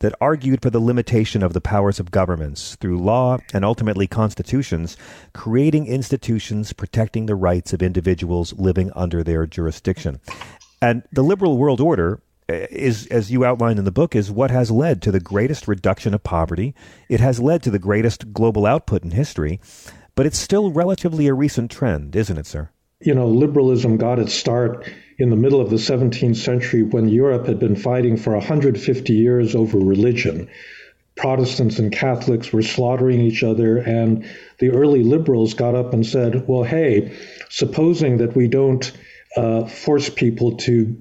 [0.00, 4.96] that argued for the limitation of the powers of governments through law and ultimately constitutions,
[5.32, 10.20] creating institutions protecting the rights of individuals living under their jurisdiction.
[10.82, 14.70] And the liberal world order is, as you outlined in the book, is what has
[14.70, 16.74] led to the greatest reduction of poverty.
[17.08, 19.60] It has led to the greatest global output in history,
[20.14, 22.70] but it's still relatively a recent trend, isn't it, sir?
[23.00, 27.46] You know, liberalism got its start in the middle of the 17th century when Europe
[27.46, 30.48] had been fighting for 150 years over religion.
[31.16, 34.24] Protestants and Catholics were slaughtering each other, and
[34.58, 37.16] the early liberals got up and said, Well, hey,
[37.50, 38.90] supposing that we don't
[39.36, 41.00] uh, force people to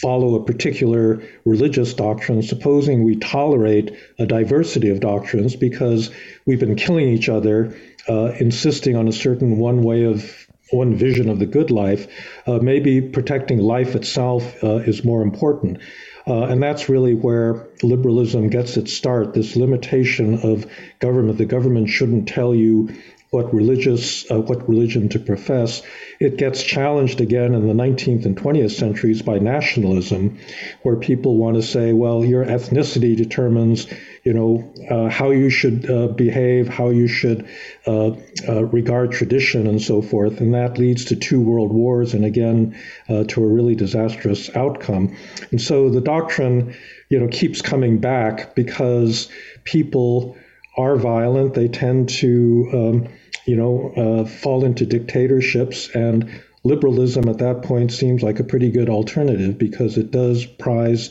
[0.00, 6.10] follow a particular religious doctrine, supposing we tolerate a diversity of doctrines because
[6.46, 7.76] we've been killing each other,
[8.08, 12.06] uh, insisting on a certain one way of one vision of the good life,
[12.46, 15.78] uh, maybe protecting life itself uh, is more important.
[16.26, 20.66] Uh, and that's really where liberalism gets its start this limitation of
[21.00, 21.36] government.
[21.36, 22.94] The government shouldn't tell you
[23.32, 25.80] what religious uh, what religion to profess.
[26.20, 30.38] It gets challenged again in the 19th and 20th centuries by nationalism,
[30.82, 33.86] where people want to say, well, your ethnicity determines,
[34.22, 37.48] you know, uh, how you should uh, behave, how you should
[37.86, 38.10] uh,
[38.46, 42.78] uh, regard tradition, and so forth, and that leads to two world wars, and again
[43.08, 45.16] uh, to a really disastrous outcome.
[45.50, 46.76] And so the doctrine,
[47.08, 49.30] you know, keeps coming back because
[49.64, 50.36] people
[50.76, 51.54] are violent.
[51.54, 53.08] They tend to um,
[53.46, 55.88] you know, uh, fall into dictatorships.
[55.94, 61.10] And liberalism at that point seems like a pretty good alternative because it does prize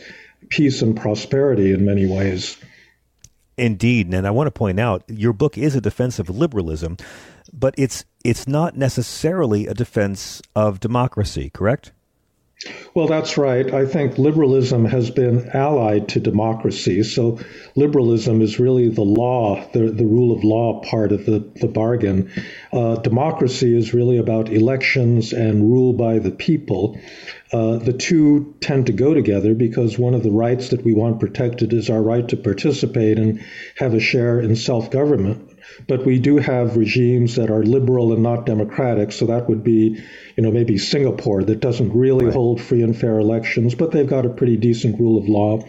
[0.49, 2.57] peace and prosperity in many ways.
[3.57, 6.97] Indeed, and I want to point out your book is a defense of liberalism,
[7.53, 11.91] but it's it's not necessarily a defense of democracy, correct?
[12.93, 13.73] Well, that's right.
[13.73, 17.01] I think liberalism has been allied to democracy.
[17.03, 17.39] So,
[17.75, 22.31] liberalism is really the law, the, the rule of law part of the, the bargain.
[22.71, 26.99] Uh, democracy is really about elections and rule by the people.
[27.51, 31.19] Uh, the two tend to go together because one of the rights that we want
[31.19, 33.43] protected is our right to participate and
[33.77, 35.50] have a share in self government.
[35.87, 39.11] But we do have regimes that are liberal and not democratic.
[39.11, 40.01] So that would be,
[40.35, 42.33] you know, maybe Singapore that doesn't really right.
[42.33, 45.63] hold free and fair elections, but they've got a pretty decent rule of law.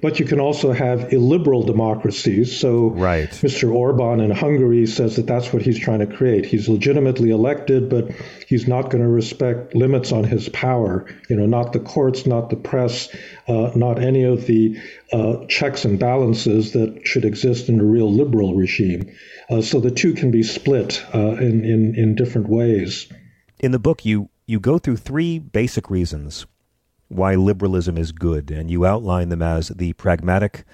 [0.00, 2.58] But you can also have illiberal democracies.
[2.58, 3.28] So right.
[3.30, 3.72] Mr.
[3.72, 6.44] Orban in Hungary says that that's what he's trying to create.
[6.44, 8.10] He's legitimately elected, but
[8.46, 11.06] he's not going to respect limits on his power.
[11.28, 13.08] You know, not the courts, not the press,
[13.48, 14.78] uh, not any of the
[15.12, 19.10] uh, checks and balances that should exist in a real liberal regime.
[19.50, 23.08] Uh, so the two can be split uh, in, in in different ways.
[23.58, 26.46] In the book, you you go through three basic reasons
[27.08, 30.64] why liberalism is good, and you outline them as the pragmatic,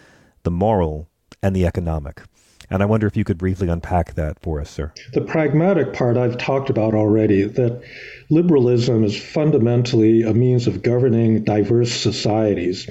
[0.43, 1.09] the moral,
[1.43, 2.23] and the economic.
[2.71, 4.93] And I wonder if you could briefly unpack that for us, sir.
[5.13, 7.83] The pragmatic part I've talked about already, that
[8.31, 12.89] liberalism is fundamentally a means of governing diverse societies.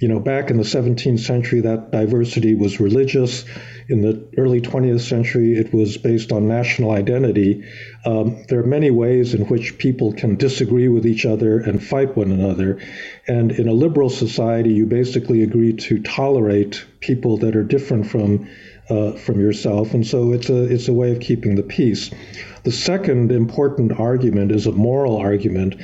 [0.00, 3.44] You know, back in the 17th century, that diversity was religious.
[3.88, 7.64] In the early 20th century, it was based on national identity.
[8.04, 12.16] Um, there are many ways in which people can disagree with each other and fight
[12.16, 12.80] one another.
[13.28, 18.48] And in a liberal society, you basically agree to tolerate people that are different from
[18.88, 22.10] uh, from yourself, and so it's a it's a way of keeping the peace.
[22.64, 25.76] The second important argument is a moral argument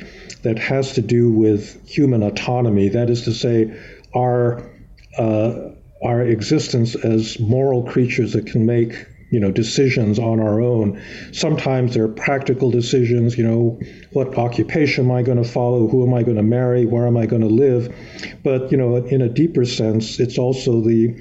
[0.43, 2.89] that has to do with human autonomy.
[2.89, 3.77] That is to say,
[4.13, 4.69] our
[5.17, 5.71] uh,
[6.03, 11.01] our existence as moral creatures that can make you know decisions on our own.
[11.31, 13.37] Sometimes they're practical decisions.
[13.37, 13.79] You know,
[14.11, 15.87] what occupation am I going to follow?
[15.87, 16.85] Who am I going to marry?
[16.85, 17.93] Where am I going to live?
[18.43, 21.15] But you know, in a deeper sense, it's also the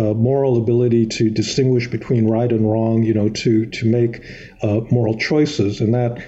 [0.00, 4.24] uh, moral ability to distinguish between right and wrong, you know, to to make
[4.62, 6.24] uh, moral choices, and that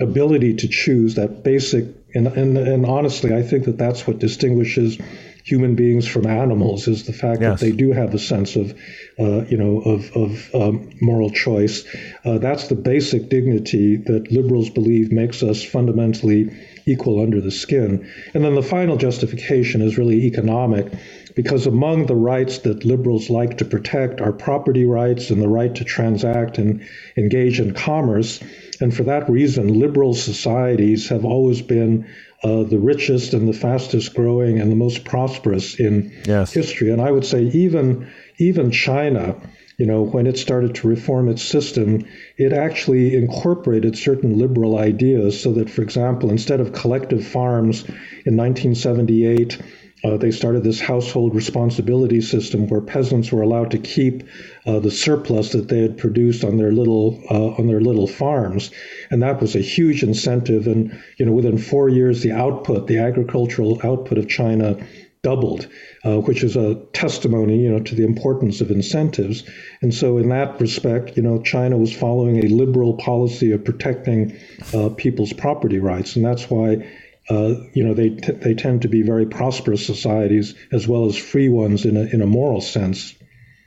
[0.00, 1.84] ability to choose, that basic,
[2.14, 4.98] and, and and honestly, I think that that's what distinguishes
[5.44, 7.60] human beings from animals is the fact yes.
[7.60, 8.70] that they do have a sense of,
[9.18, 11.84] uh, you know, of, of um, moral choice.
[12.24, 16.48] Uh, that's the basic dignity that liberals believe makes us fundamentally
[16.86, 18.08] equal under the skin.
[18.34, 20.92] And then the final justification is really economic
[21.34, 25.74] because among the rights that liberals like to protect are property rights and the right
[25.74, 28.40] to transact and engage in commerce.
[28.80, 32.06] And for that reason, liberal societies have always been
[32.42, 36.52] uh, the richest and the fastest growing and the most prosperous in yes.
[36.52, 36.90] history.
[36.90, 39.36] And I would say even even China,
[39.78, 42.04] you know, when it started to reform its system,
[42.36, 47.84] it actually incorporated certain liberal ideas so that, for example, instead of collective farms
[48.26, 49.58] in 1978
[50.04, 54.24] uh, they started this household responsibility system where peasants were allowed to keep
[54.66, 58.70] uh, the surplus that they had produced on their little uh, on their little farms,
[59.10, 60.66] and that was a huge incentive.
[60.66, 64.76] And you know, within four years, the output, the agricultural output of China,
[65.22, 65.68] doubled,
[66.04, 69.44] uh, which is a testimony, you know, to the importance of incentives.
[69.80, 74.36] And so, in that respect, you know, China was following a liberal policy of protecting
[74.74, 76.84] uh, people's property rights, and that's why
[77.30, 81.16] uh, you know, they t- they tend to be very prosperous societies as well as
[81.16, 83.14] free ones in a in a moral sense.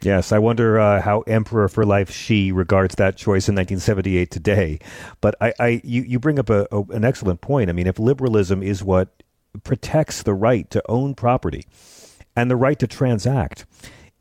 [0.01, 4.80] Yes, I wonder uh, how Emperor for Life Xi regards that choice in 1978 today.
[5.20, 7.70] But I, I you, you bring up a, a, an excellent point.
[7.70, 9.24] I mean, if liberalism is what
[9.64, 11.66] protects the right to own property
[12.36, 13.66] and the right to transact,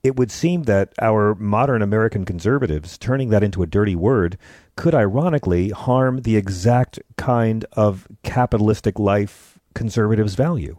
[0.02, 4.38] it would seem that our modern American conservatives, turning that into a dirty word,
[4.76, 10.76] could ironically harm the exact kind of capitalistic life conservatives value.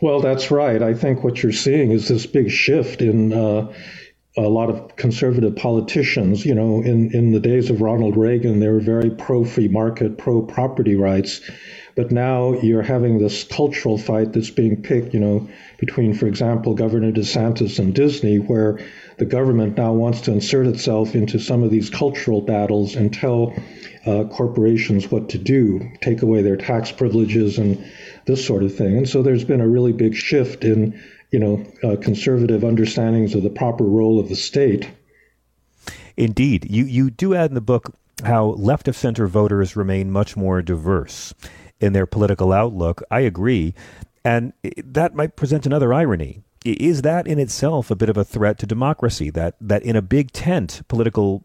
[0.00, 0.82] Well, that's right.
[0.82, 3.72] I think what you're seeing is this big shift in uh,
[4.36, 8.68] a lot of conservative politicians, you know, in, in the days of Ronald Reagan, they
[8.68, 11.40] were very pro free market, pro property rights.
[11.96, 15.48] But now you're having this cultural fight that's being picked, you know,
[15.78, 18.80] between, for example, Governor DeSantis and Disney, where
[19.18, 23.54] the government now wants to insert itself into some of these cultural battles and tell
[24.06, 27.84] uh, corporations what to do, take away their tax privileges and
[28.26, 28.96] this sort of thing.
[28.96, 31.00] And so there's been a really big shift in,
[31.30, 34.90] you know, uh, conservative understandings of the proper role of the state.
[36.16, 37.92] Indeed, you you do add in the book
[38.24, 41.34] how left of center voters remain much more diverse
[41.80, 43.02] in their political outlook.
[43.10, 43.74] I agree.
[44.24, 44.52] And
[44.84, 46.40] that might present another irony.
[46.64, 49.30] Is that in itself a bit of a threat to democracy?
[49.30, 51.44] That, that in a big tent political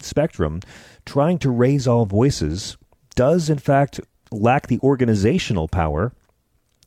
[0.00, 0.60] spectrum,
[1.04, 2.76] trying to raise all voices
[3.14, 4.00] does, in fact,
[4.30, 6.12] lack the organizational power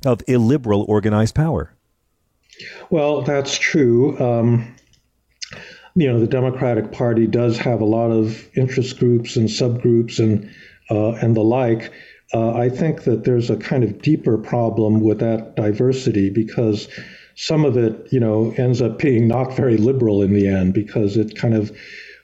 [0.06, 1.74] of illiberal organized power?
[2.90, 4.18] Well, that's true.
[4.20, 4.76] Um,
[5.96, 10.50] you know, the Democratic Party does have a lot of interest groups and subgroups and
[10.90, 11.92] uh, and the like.
[12.34, 16.88] Uh, I think that there's a kind of deeper problem with that diversity because
[17.36, 21.18] some of it, you know, ends up being not very liberal in the end because
[21.18, 21.72] it kind of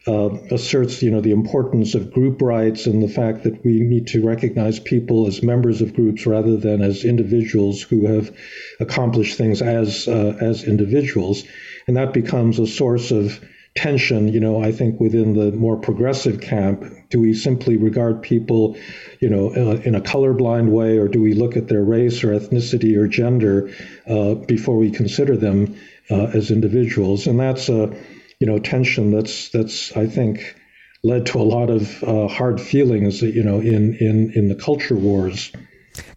[0.08, 4.08] uh, asserts, you know, the importance of group rights and the fact that we need
[4.08, 8.36] to recognize people as members of groups rather than as individuals who have
[8.80, 11.44] accomplished things as uh, as individuals,
[11.88, 13.44] and that becomes a source of
[13.76, 18.78] tension, you know, I think within the more progressive camp, do we simply regard people,
[19.20, 22.30] you know, uh, in a colorblind way, or do we look at their race or
[22.30, 23.70] ethnicity or gender
[24.08, 25.78] uh, before we consider them
[26.10, 27.28] uh, as individuals?
[27.28, 27.94] And that's a,
[28.40, 30.56] you know, tension that's that's I think
[31.04, 34.96] led to a lot of uh, hard feelings, you know, in in in the culture
[34.96, 35.52] wars.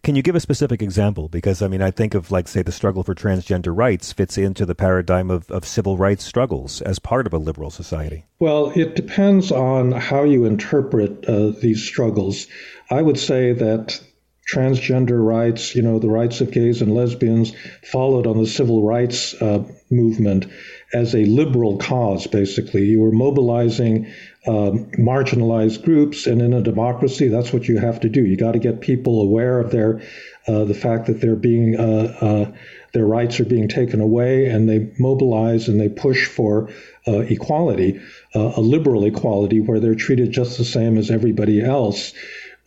[0.03, 1.29] Can you give a specific example?
[1.29, 4.65] Because I mean, I think of like say the struggle for transgender rights fits into
[4.65, 8.25] the paradigm of, of civil rights struggles as part of a liberal society.
[8.39, 12.47] Well, it depends on how you interpret uh, these struggles.
[12.89, 14.01] I would say that
[14.51, 17.53] transgender rights, you know, the rights of gays and lesbians,
[17.83, 20.47] followed on the civil rights uh, movement
[20.93, 22.85] as a liberal cause, basically.
[22.85, 24.11] You were mobilizing
[24.49, 28.25] um, marginalized groups, and in a democracy, that's what you have to do.
[28.25, 30.01] You got to get people aware of their
[30.47, 32.51] uh, the fact that they're being uh, uh,
[32.93, 36.67] their rights are being taken away, and they mobilize and they push for
[37.07, 38.01] uh, equality,
[38.33, 42.13] uh, a liberal equality where they're treated just the same as everybody else.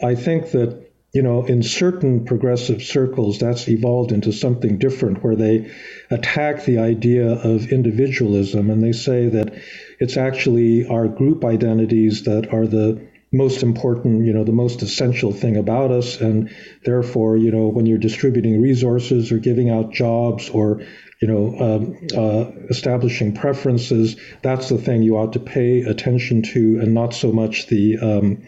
[0.01, 5.37] I think that you know, in certain progressive circles, that's evolved into something different where
[5.37, 5.71] they
[6.11, 9.53] attack the idea of individualism and they say that
[10.01, 15.33] it's actually our group identities that are the most important, you know, the most essential
[15.33, 16.21] thing about us.
[16.21, 16.51] And
[16.85, 20.83] therefore, you know, when you're distributing resources or giving out jobs or,
[21.21, 26.81] you know, um, uh, establishing preferences, that's the thing you ought to pay attention to
[26.81, 28.43] and not so much the, um,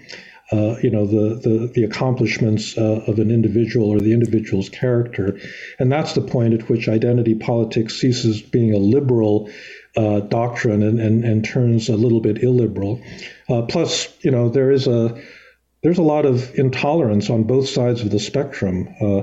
[0.55, 5.38] uh, you know the the, the accomplishments uh, of an individual or the individual's character,
[5.78, 9.50] and that's the point at which identity politics ceases being a liberal
[9.96, 13.00] uh, doctrine and, and and turns a little bit illiberal.
[13.48, 15.20] Uh, plus, you know there is a
[15.82, 19.22] there's a lot of intolerance on both sides of the spectrum uh,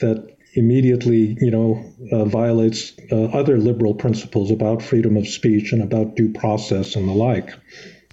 [0.00, 5.82] that immediately, you know, uh, violates uh, other liberal principles about freedom of speech and
[5.82, 7.50] about due process and the like.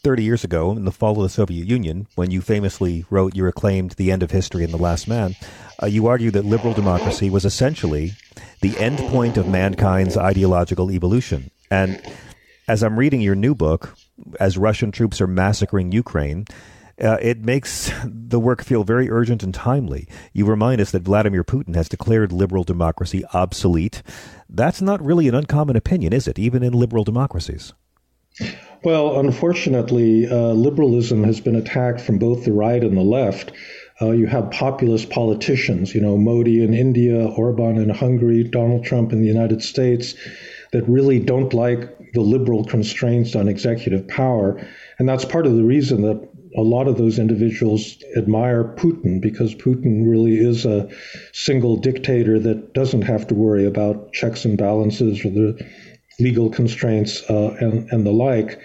[0.04, 3.47] 30 years ago, in the fall of the Soviet Union, when you famously wrote your
[3.47, 5.36] acclaimed The End of History and The Last Man,
[5.82, 8.14] uh, you argued that liberal democracy was essentially
[8.62, 11.52] the end point of mankind's ideological evolution.
[11.70, 12.02] And
[12.68, 13.95] as I'm reading your new book,
[14.39, 16.45] as Russian troops are massacring Ukraine,
[16.99, 20.08] uh, it makes the work feel very urgent and timely.
[20.34, 24.02] You remind us that Vladimir Putin has declared liberal democracy obsolete.
[24.49, 27.74] That's not really an uncommon opinion, is it, even in liberal democracies?
[28.84, 33.52] Well, unfortunately, uh, liberalism has been attacked from both the right and the left.
[34.02, 39.14] Uh, you have populist politicians, you know, Modi in India, Orban in Hungary, Donald Trump
[39.14, 40.16] in the United States,
[40.72, 44.60] that really don't like the liberal constraints on executive power.
[44.98, 46.28] And that's part of the reason that
[46.58, 50.90] a lot of those individuals admire Putin because Putin really is a
[51.34, 55.68] single dictator that doesn't have to worry about checks and balances or the
[56.22, 58.59] legal constraints uh, and, and the like.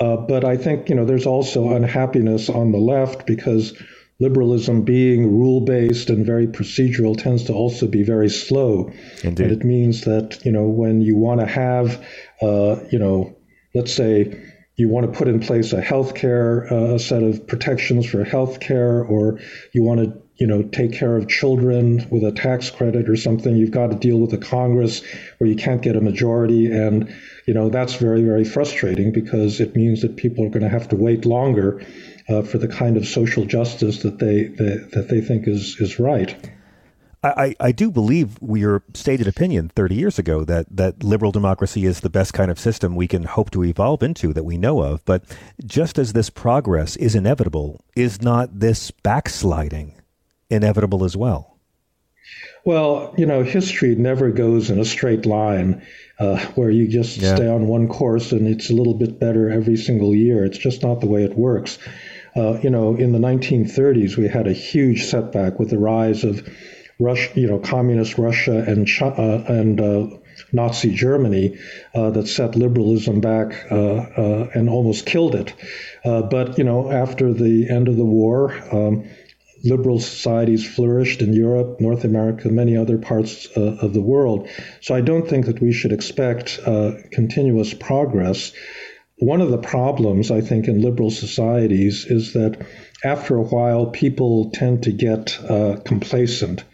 [0.00, 3.74] Uh, but I think you know there's also unhappiness on the left because
[4.18, 8.92] liberalism, being rule based and very procedural, tends to also be very slow.
[9.24, 9.44] Indeed.
[9.44, 12.04] And it means that you know when you want to have
[12.40, 13.36] uh, you know
[13.74, 14.40] let's say
[14.76, 18.24] you want to put in place a health care, uh, a set of protections for
[18.24, 19.38] health care, or
[19.74, 23.54] you want to you know, take care of children with a tax credit or something.
[23.54, 25.02] You've got to deal with the Congress
[25.36, 26.72] where you can't get a majority.
[26.72, 27.14] And,
[27.46, 30.88] you know, that's very, very frustrating because it means that people are going to have
[30.88, 31.84] to wait longer
[32.30, 36.00] uh, for the kind of social justice that they, that, that they think is, is
[36.00, 36.50] right.
[37.22, 42.00] I, I do believe your stated opinion 30 years ago that, that liberal democracy is
[42.00, 45.04] the best kind of system we can hope to evolve into that we know of.
[45.04, 45.24] But
[45.66, 49.99] just as this progress is inevitable, is not this backsliding
[50.50, 51.56] inevitable as well?
[52.64, 55.82] Well, you know, history never goes in a straight line
[56.18, 57.34] uh, where you just yeah.
[57.34, 60.44] stay on one course and it's a little bit better every single year.
[60.44, 61.78] It's just not the way it works.
[62.36, 66.46] Uh, you know, in the 1930s, we had a huge setback with the rise of
[67.00, 70.06] Russia, you know, communist Russia and uh, and uh,
[70.52, 71.58] Nazi Germany
[71.94, 75.54] uh, that set liberalism back uh, uh, and almost killed it.
[76.04, 79.08] Uh, but you know, after the end of the war, um,
[79.64, 84.48] liberal societies flourished in Europe, North America, many other parts uh, of the world.
[84.80, 88.52] So I don't think that we should expect uh, continuous progress.
[89.18, 92.66] One of the problems, I think, in liberal societies is that
[93.04, 96.64] after a while, people tend to get uh, complacent.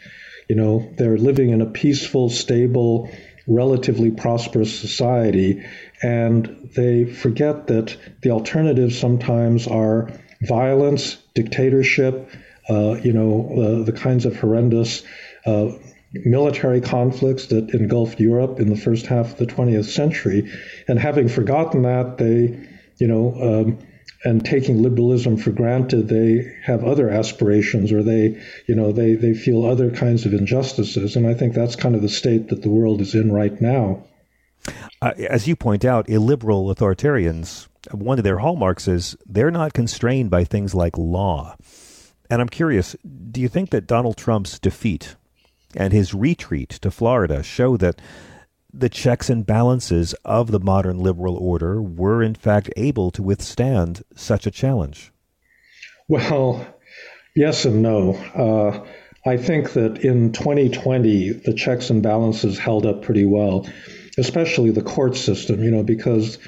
[0.49, 3.11] You know, they're living in a peaceful, stable,
[3.49, 5.65] relatively prosperous society,
[6.03, 10.13] and they forget that the alternatives sometimes are
[10.43, 12.31] violence, dictatorship,
[12.75, 15.03] you know, uh, the kinds of horrendous
[15.45, 15.71] uh,
[16.13, 20.51] military conflicts that engulfed Europe in the first half of the 20th century.
[20.89, 23.79] And having forgotten that, they, you know, um,
[24.25, 29.35] and taking liberalism for granted, they have other aspirations or they, you know, they, they
[29.35, 31.17] feel other kinds of injustices.
[31.17, 34.05] And I think that's kind of the state that the world is in right now.
[35.01, 40.31] Uh, as you point out, illiberal authoritarians, one of their hallmarks is they're not constrained
[40.31, 41.55] by things like law.
[42.31, 42.97] And I'm curious,
[43.31, 45.17] do you think that Donald Trump's defeat
[45.75, 48.01] and his retreat to Florida show that
[48.73, 54.03] the checks and balances of the modern liberal order were in fact able to withstand
[54.15, 55.13] such a challenge?
[56.09, 56.67] Well,
[57.35, 58.15] yes and no.
[58.35, 58.87] Uh,
[59.29, 63.67] I think that in 2020, the checks and balances held up pretty well,
[64.19, 66.39] especially the court system, you know, because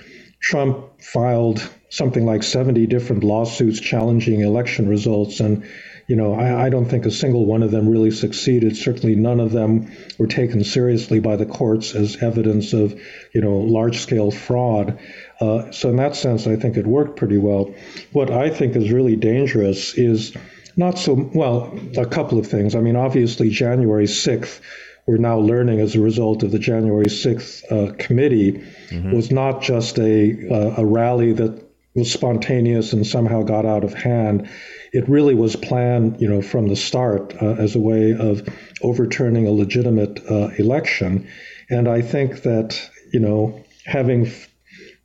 [0.41, 5.41] Trump filed something like 70 different lawsuits challenging election results.
[5.41, 5.69] And,
[6.07, 8.77] you know, I, I, don't think a single one of them really succeeded.
[8.77, 12.99] Certainly none of them were taken seriously by the courts as evidence of,
[13.33, 14.99] you know, large scale fraud.
[15.41, 17.75] Uh, so in that sense, I think it worked pretty well.
[18.13, 20.35] What I think is really dangerous is
[20.77, 22.75] not so, well, a couple of things.
[22.75, 24.61] I mean, obviously, January 6th
[25.07, 29.11] we're now learning as a result of the January 6th uh, committee mm-hmm.
[29.11, 31.68] was not just a, uh, a rally that
[31.99, 34.49] was spontaneous and somehow got out of hand.
[34.93, 38.49] It really was planned, you know, from the start uh, as a way of
[38.83, 41.29] overturning a legitimate uh, election.
[41.69, 44.49] And I think that, you know, having f-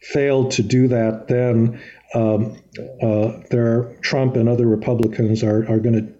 [0.01, 1.81] failed to do that, then
[2.13, 2.57] um,
[3.01, 6.13] uh, there, Trump and other Republicans are, are going to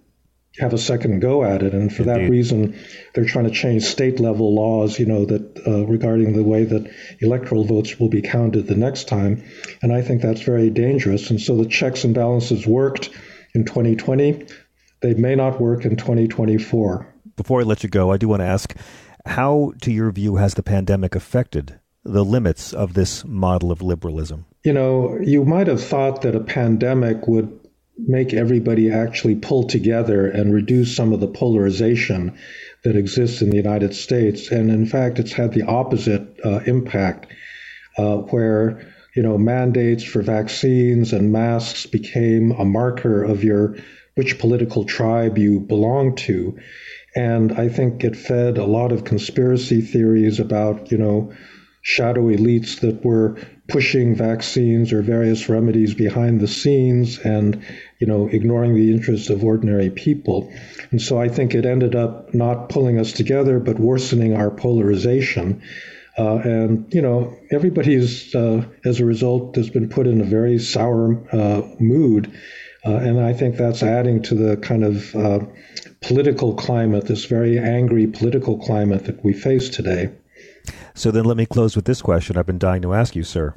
[0.58, 1.74] have a second go at it.
[1.74, 2.14] And for Indeed.
[2.14, 2.78] that reason,
[3.14, 6.90] they're trying to change state level laws, you know, that uh, regarding the way that
[7.20, 9.42] electoral votes will be counted the next time.
[9.82, 11.30] And I think that's very dangerous.
[11.30, 13.10] And so the checks and balances worked
[13.54, 14.46] in 2020.
[15.00, 17.14] They may not work in 2024.
[17.36, 18.74] Before I let you go, I do want to ask
[19.26, 24.46] how, to your view, has the pandemic affected the limits of this model of liberalism?
[24.64, 27.60] You know, you might have thought that a pandemic would
[27.96, 32.36] make everybody actually pull together and reduce some of the polarization
[32.82, 34.50] that exists in the United States.
[34.50, 37.32] And in fact, it's had the opposite uh, impact,
[37.96, 43.76] uh, where you know mandates for vaccines and masks became a marker of your
[44.14, 46.58] which political tribe you belong to.
[47.16, 51.32] And I think it fed a lot of conspiracy theories about, you know,
[51.82, 53.36] shadow elites that were
[53.68, 57.62] pushing vaccines or various remedies behind the scenes and
[57.98, 60.52] you know ignoring the interests of ordinary people
[60.90, 65.62] and so i think it ended up not pulling us together but worsening our polarization
[66.18, 70.58] uh, and you know everybody's uh, as a result has been put in a very
[70.58, 72.32] sour uh, mood
[72.84, 75.40] uh, and i think that's adding to the kind of uh,
[76.00, 80.10] political climate this very angry political climate that we face today
[80.94, 83.54] so then let me close with this question I've been dying to ask you, sir.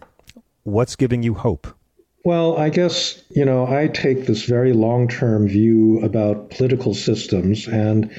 [0.64, 1.77] What's giving you hope?
[2.28, 7.70] Well, I guess, you know, I take this very long term view about political systems,
[7.70, 8.12] and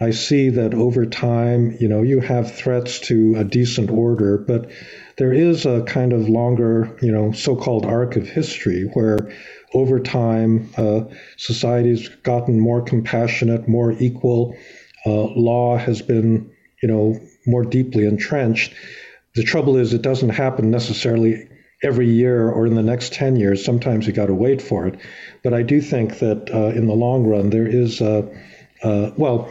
[0.00, 4.70] I see that over time, you know, you have threats to a decent order, but
[5.16, 9.28] there is a kind of longer, you know, so-called arc of history where
[9.74, 11.00] over time uh,
[11.36, 14.56] society's gotten more compassionate, more equal.
[15.04, 16.48] Uh, law has been,
[16.80, 18.72] you know, more deeply entrenched.
[19.34, 21.48] The trouble is, it doesn't happen necessarily
[21.82, 23.64] every year or in the next 10 years.
[23.64, 24.98] Sometimes you got to wait for it.
[25.42, 28.22] But I do think that uh, in the long run, there is, uh,
[29.16, 29.48] well,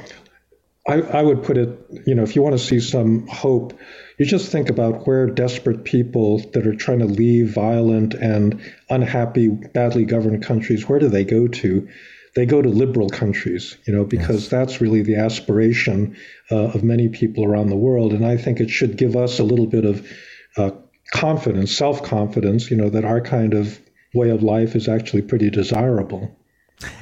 [0.88, 3.78] I, I would put it, you know, if you want to see some hope,
[4.18, 9.50] you just think about where desperate people that are trying to leave violent and unhappy,
[9.50, 11.90] badly governed countries, where do they go to?
[12.36, 14.48] They go to liberal countries, you know, because yes.
[14.48, 16.16] that's really the aspiration
[16.52, 18.14] uh, of many people around the world.
[18.14, 20.08] And I think it should give us a little bit of
[20.56, 20.72] uh,
[21.14, 23.80] confidence, self confidence, you know, that our kind of
[24.14, 26.36] way of life is actually pretty desirable.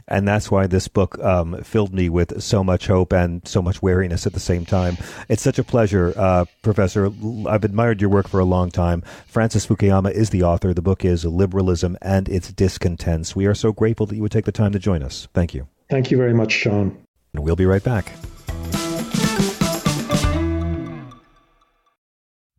[0.08, 3.82] And that's why this book um, filled me with so much hope and so much
[3.82, 4.98] wariness at the same time.
[5.28, 7.08] It's such a pleasure, uh, Professor.
[7.48, 9.04] I've admired your work for a long time.
[9.28, 10.74] Francis Fukuyama is the author.
[10.74, 13.36] The book is Liberalism and Its Discontents.
[13.36, 15.28] We are so grateful that you would take the time to join us.
[15.34, 15.68] Thank you.
[15.90, 16.98] Thank you very much, Sean.
[17.34, 18.14] And we'll be right back.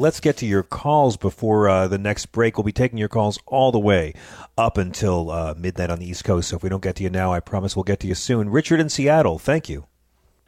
[0.00, 2.56] Let's get to your calls before uh, the next break.
[2.56, 4.14] We'll be taking your calls all the way
[4.56, 6.48] up until uh, midnight on the East Coast.
[6.48, 8.48] So if we don't get to you now, I promise we'll get to you soon.
[8.50, 9.86] Richard in Seattle, thank you.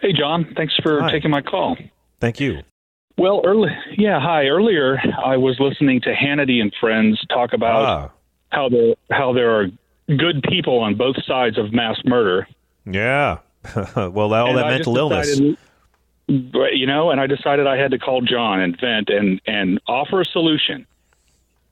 [0.00, 0.52] Hey, John.
[0.56, 1.12] Thanks for hi.
[1.12, 1.76] taking my call.
[2.18, 2.62] Thank you.
[3.18, 4.46] Well, early, yeah, hi.
[4.46, 8.10] Earlier, I was listening to Hannity and friends talk about ah.
[8.48, 9.66] how there how there are
[10.08, 12.48] good people on both sides of mass murder.
[12.86, 13.38] Yeah.
[13.96, 15.38] well, all and that I mental illness
[16.28, 20.20] you know, and I decided I had to call John and vent and and offer
[20.20, 20.86] a solution.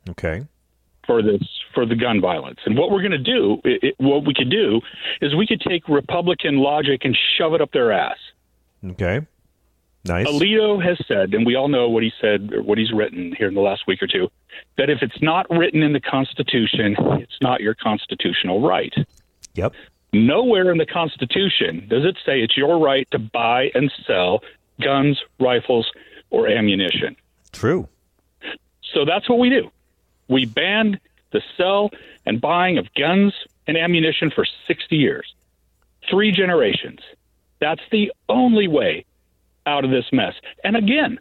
[0.09, 0.46] Okay.
[1.07, 1.42] For this,
[1.74, 4.80] for the gun violence, and what we're going to do, it, what we could do,
[5.20, 8.18] is we could take Republican logic and shove it up their ass.
[8.84, 9.26] Okay.
[10.05, 10.26] Nice.
[10.26, 13.48] Alito has said, and we all know what he said, or what he's written here
[13.48, 14.30] in the last week or two,
[14.78, 18.94] that if it's not written in the Constitution, it's not your constitutional right.
[19.55, 19.74] Yep.
[20.12, 24.40] Nowhere in the Constitution does it say it's your right to buy and sell
[24.80, 25.90] guns, rifles,
[26.30, 27.16] or ammunition.
[27.52, 27.88] True.
[28.92, 29.70] So that's what we do.
[30.28, 30.98] We banned
[31.32, 31.90] the sell
[32.26, 33.34] and buying of guns
[33.66, 35.34] and ammunition for 60 years,
[36.08, 37.00] three generations.
[37.61, 39.04] That's the only way
[39.66, 40.34] out of this mess.
[40.64, 41.18] And again,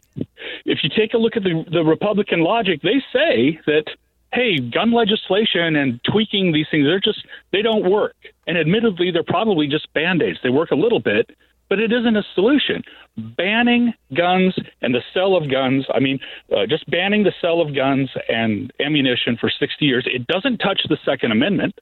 [0.65, 3.85] if you take a look at the, the Republican logic, they say that
[4.33, 8.15] hey, gun legislation and tweaking these things, they're just, they don't work.
[8.47, 10.39] And admittedly, they're probably just band aids.
[10.43, 11.31] They work a little bit,
[11.67, 12.83] but it isn't a solution.
[13.17, 16.19] Banning guns and the sale of guns, I mean,
[16.55, 20.81] uh, just banning the sale of guns and ammunition for 60 years, it doesn't touch
[20.89, 21.79] the Second Amendment.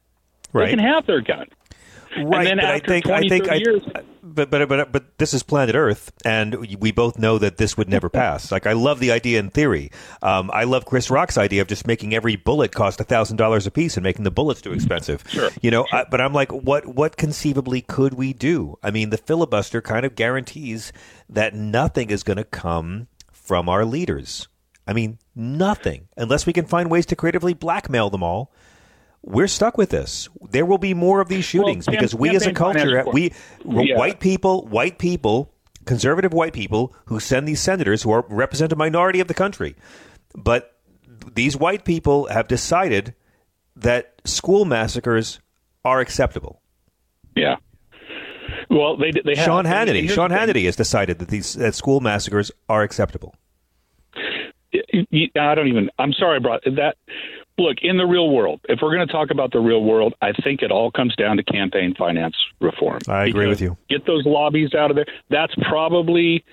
[0.54, 0.66] Right.
[0.66, 1.48] They can have their gun.
[2.16, 3.84] Right, and then but after I think 20, I think I, years,
[4.24, 7.90] but but but but this is planet Earth, and we both know that this would
[7.90, 8.52] never pass.
[8.52, 9.92] Like I love the idea in theory.
[10.22, 13.68] Um, I love Chris Rock's idea of just making every bullet cost a thousand dollars
[13.68, 15.24] a piece and making the bullets too expensive.
[15.38, 15.86] Sure, you know.
[15.92, 18.78] I, but I'm like, what what conceivably could we do?
[18.82, 20.92] I mean, the filibuster kind of guarantees
[21.30, 24.48] that nothing is going to come from our leaders.
[24.88, 28.52] I mean, nothing unless we can find ways to creatively blackmail them all
[29.22, 30.30] we're stuck with this.
[30.50, 33.34] There will be more of these shootings well, because we as a culture, we
[33.66, 33.98] yeah.
[33.98, 35.54] white people, white people,
[35.86, 39.76] conservative white people who send these senators who are, represent a minority of the country.
[40.36, 40.76] But
[41.34, 43.16] these white people have decided
[43.76, 45.40] that school massacres
[45.84, 46.62] are acceptable.
[47.36, 47.58] Yeah.
[48.70, 50.10] Well, they they have, Sean Hannity.
[50.10, 53.36] Sean Hannity has decided that these that school massacres are acceptable.
[54.74, 55.90] I don't even.
[55.98, 56.96] I'm sorry, I brought that
[57.58, 60.32] look, in the real world, if we're going to talk about the real world, I
[60.32, 63.00] think it all comes down to campaign finance reform.
[63.08, 63.78] I agree with you.
[63.90, 65.06] Get those lobbies out of there.
[65.30, 66.44] That's probably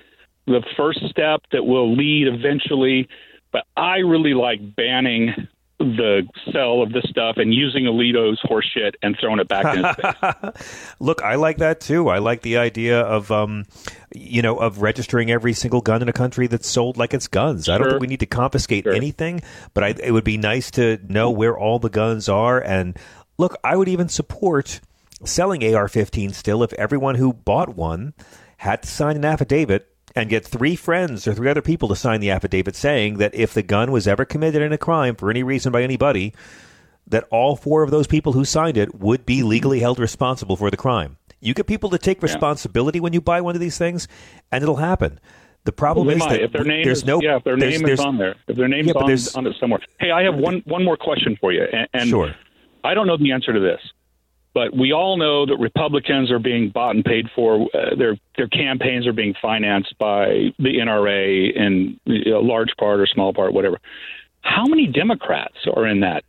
[0.47, 3.07] the first step that will lead eventually.
[3.51, 5.33] But I really like banning
[5.77, 6.21] the
[6.53, 10.95] sell of this stuff and using Alito's horseshit and throwing it back in his face.
[10.99, 12.07] Look, I like that too.
[12.07, 13.65] I like the idea of, um,
[14.13, 17.67] you know, of registering every single gun in a country that's sold like it's guns.
[17.67, 18.93] I don't think we need to confiscate Sure.
[18.93, 19.41] anything,
[19.73, 22.61] but I, it would be nice to know where all the guns are.
[22.61, 22.97] And
[23.37, 24.79] look, I would even support
[25.25, 28.13] selling AR-15 still if everyone who bought one
[28.57, 32.21] had to sign an affidavit and get three friends or three other people to sign
[32.21, 35.43] the affidavit saying that if the gun was ever committed in a crime for any
[35.43, 36.33] reason by anybody,
[37.07, 39.49] that all four of those people who signed it would be mm-hmm.
[39.49, 41.17] legally held responsible for the crime.
[41.41, 44.07] You get people to take responsibility when you buy one of these things,
[44.51, 45.19] and it'll happen.
[45.65, 46.29] The problem Well, is might.
[46.29, 48.35] that if their name there's is, no yeah, if their name there's- is on there,
[48.47, 49.79] if their name's Yeah, but on, on it somewhere.
[49.99, 52.33] Hey, I have one one more question for you, and, and Sure.
[52.83, 53.81] I don't know the answer to this,
[54.55, 57.67] but we all know that Republicans are being bought and paid for.
[57.73, 63.05] Uh, their their campaigns are being financed by the NRA in a large part or
[63.05, 63.79] small part, whatever.
[64.41, 66.23] How many Democrats are in that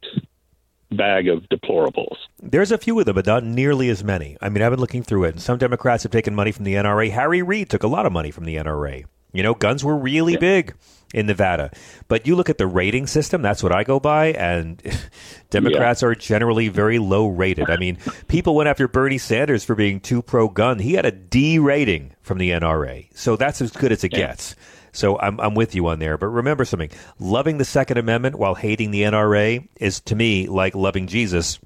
[0.90, 2.16] bag of deplorables?
[2.42, 4.36] There's a few of them, but not nearly as many.
[4.42, 6.74] I mean, I've been looking through it, and some Democrats have taken money from the
[6.74, 7.12] NRA.
[7.12, 9.04] Harry Reid took a lot of money from the NRA.
[9.37, 10.74] You know, guns were really big
[11.14, 11.70] in Nevada.
[12.09, 14.82] But you look at the rating system, that's what I go by, and
[15.51, 17.70] Democrats are generally very low rated.
[17.70, 20.78] I mean, people went after Bernie Sanders for being too pro gun.
[20.78, 23.09] He had a D rating from the NRA.
[23.16, 24.57] So that's as good as it gets.
[24.93, 26.16] So I'm, I'm with you on there.
[26.16, 30.74] But remember something loving the Second Amendment while hating the NRA is, to me, like
[30.74, 31.59] loving Jesus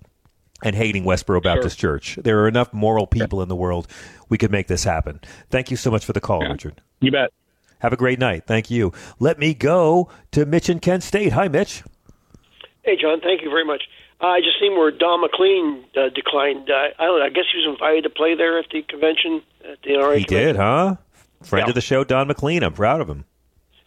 [0.62, 2.18] and hating Westboro Baptist Church.
[2.22, 3.86] There are enough moral people in the world.
[4.28, 5.20] We could make this happen.
[5.48, 6.82] Thank you so much for the call, Richard.
[7.00, 7.30] You bet.
[7.80, 8.44] Have a great night.
[8.46, 8.92] Thank you.
[9.18, 11.32] Let me go to Mitch in Kent State.
[11.32, 11.82] Hi, Mitch.
[12.82, 13.20] Hey, John.
[13.20, 13.82] Thank you very much.
[14.22, 16.68] Uh, I just seen where Don McLean uh, declined.
[16.70, 17.18] Uh, I don't.
[17.18, 20.18] know, I guess he was invited to play there at the convention at the NRA.
[20.18, 20.26] He convention.
[20.26, 20.96] did, huh?
[21.42, 22.62] Friend of the show, Don McLean.
[22.62, 23.24] I'm proud of him.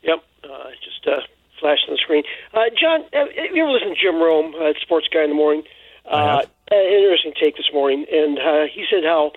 [0.02, 0.24] Yep.
[0.44, 1.22] Uh, just uh,
[1.60, 2.24] flashed on the screen.
[2.52, 5.36] Uh, John, have have you ever listened to Jim Rome, uh, Sports Guy in the
[5.36, 5.64] Morning?
[6.10, 6.42] Uh,
[6.72, 9.32] an interesting take this morning, and uh, he said how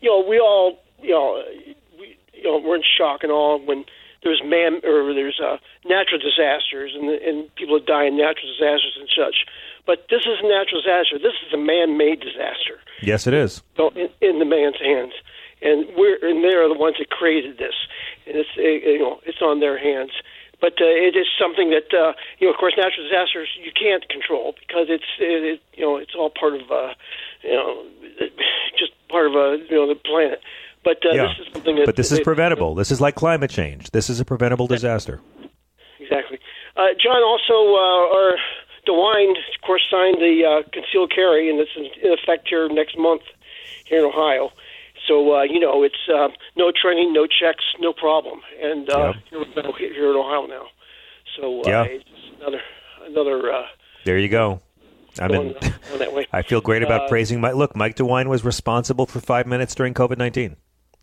[0.00, 1.42] you know we all you know
[1.98, 3.84] we you know we're in shock and all when
[4.22, 9.08] there's man or there's uh, natural disasters and and people die in natural disasters and
[9.10, 9.44] such.
[9.84, 11.18] But this is a natural disaster.
[11.18, 13.62] This is a man-made disaster Yes, it is.
[13.76, 15.12] so in, in the man's hands,
[15.60, 17.74] and we're and they're the ones that created this,
[18.26, 20.12] and it's uh, you know it's on their hands.
[20.60, 24.08] But uh, it is something that uh, you know, of course, natural disasters you can't
[24.08, 26.94] control because it's it, it, you know it's all part of uh,
[27.42, 27.84] you know
[28.78, 30.40] just part of uh, you know the planet.
[30.84, 31.22] But uh, yeah.
[31.28, 32.74] this is something that but this is preventable.
[32.74, 33.90] This is like climate change.
[33.90, 35.20] This is a preventable disaster.
[36.00, 36.38] Exactly.
[36.76, 38.36] Uh, John also, uh, or
[38.88, 43.22] DeWine, of course, signed the uh, concealed carry, and it's in, effect here next month
[43.86, 44.50] here in Ohio.
[45.06, 49.44] So uh, you know, it's uh, no training, no checks, no problem, and uh, here,
[49.78, 50.66] here in Ohio now.
[51.36, 51.84] So uh, Yeah.
[51.84, 52.04] it's
[52.40, 52.60] another
[53.06, 53.52] another.
[53.52, 53.66] Uh,
[54.04, 54.60] There you go.
[55.20, 55.54] I mean,
[55.98, 56.26] that way.
[56.32, 57.54] I feel great about Uh, praising Mike.
[57.54, 60.56] Look, Mike DeWine was responsible for five minutes during COVID 19.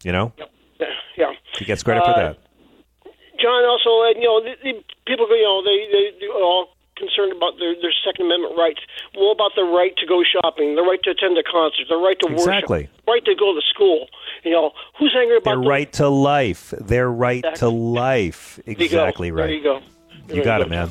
[0.03, 0.33] You know?
[0.37, 0.87] Yeah,
[1.17, 1.31] yeah.
[1.57, 2.37] He gets credit for Uh, that.
[3.39, 4.73] John also, uh, you know, the, the
[5.07, 8.79] people, you know, they they they're all concerned about their their Second Amendment rights.
[9.15, 12.19] What about the right to go shopping, the right to attend a concert, the right
[12.19, 12.83] to Exactly.
[12.91, 14.07] worship, right to go to school?
[14.43, 16.73] You know, who's angry about Their the- right to life.
[16.79, 17.69] Their right to Exactly.
[17.79, 18.59] life.
[18.65, 18.83] There you.
[18.85, 19.43] Exactly right.
[19.47, 19.79] There you go.
[20.27, 20.65] There You got go.
[20.65, 20.87] it, man.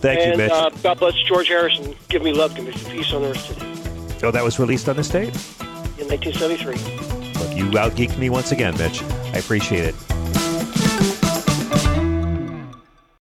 [0.00, 0.52] Thank and, you, Mitch.
[0.52, 1.94] Uh, God bless George Harrison.
[2.08, 4.26] Give me love, give me peace on earth today.
[4.26, 5.34] oh, that was released on this date?
[5.98, 7.17] In 1973.
[7.38, 9.02] Look, you outgeeked me once again, Mitch.
[9.02, 10.47] I appreciate it.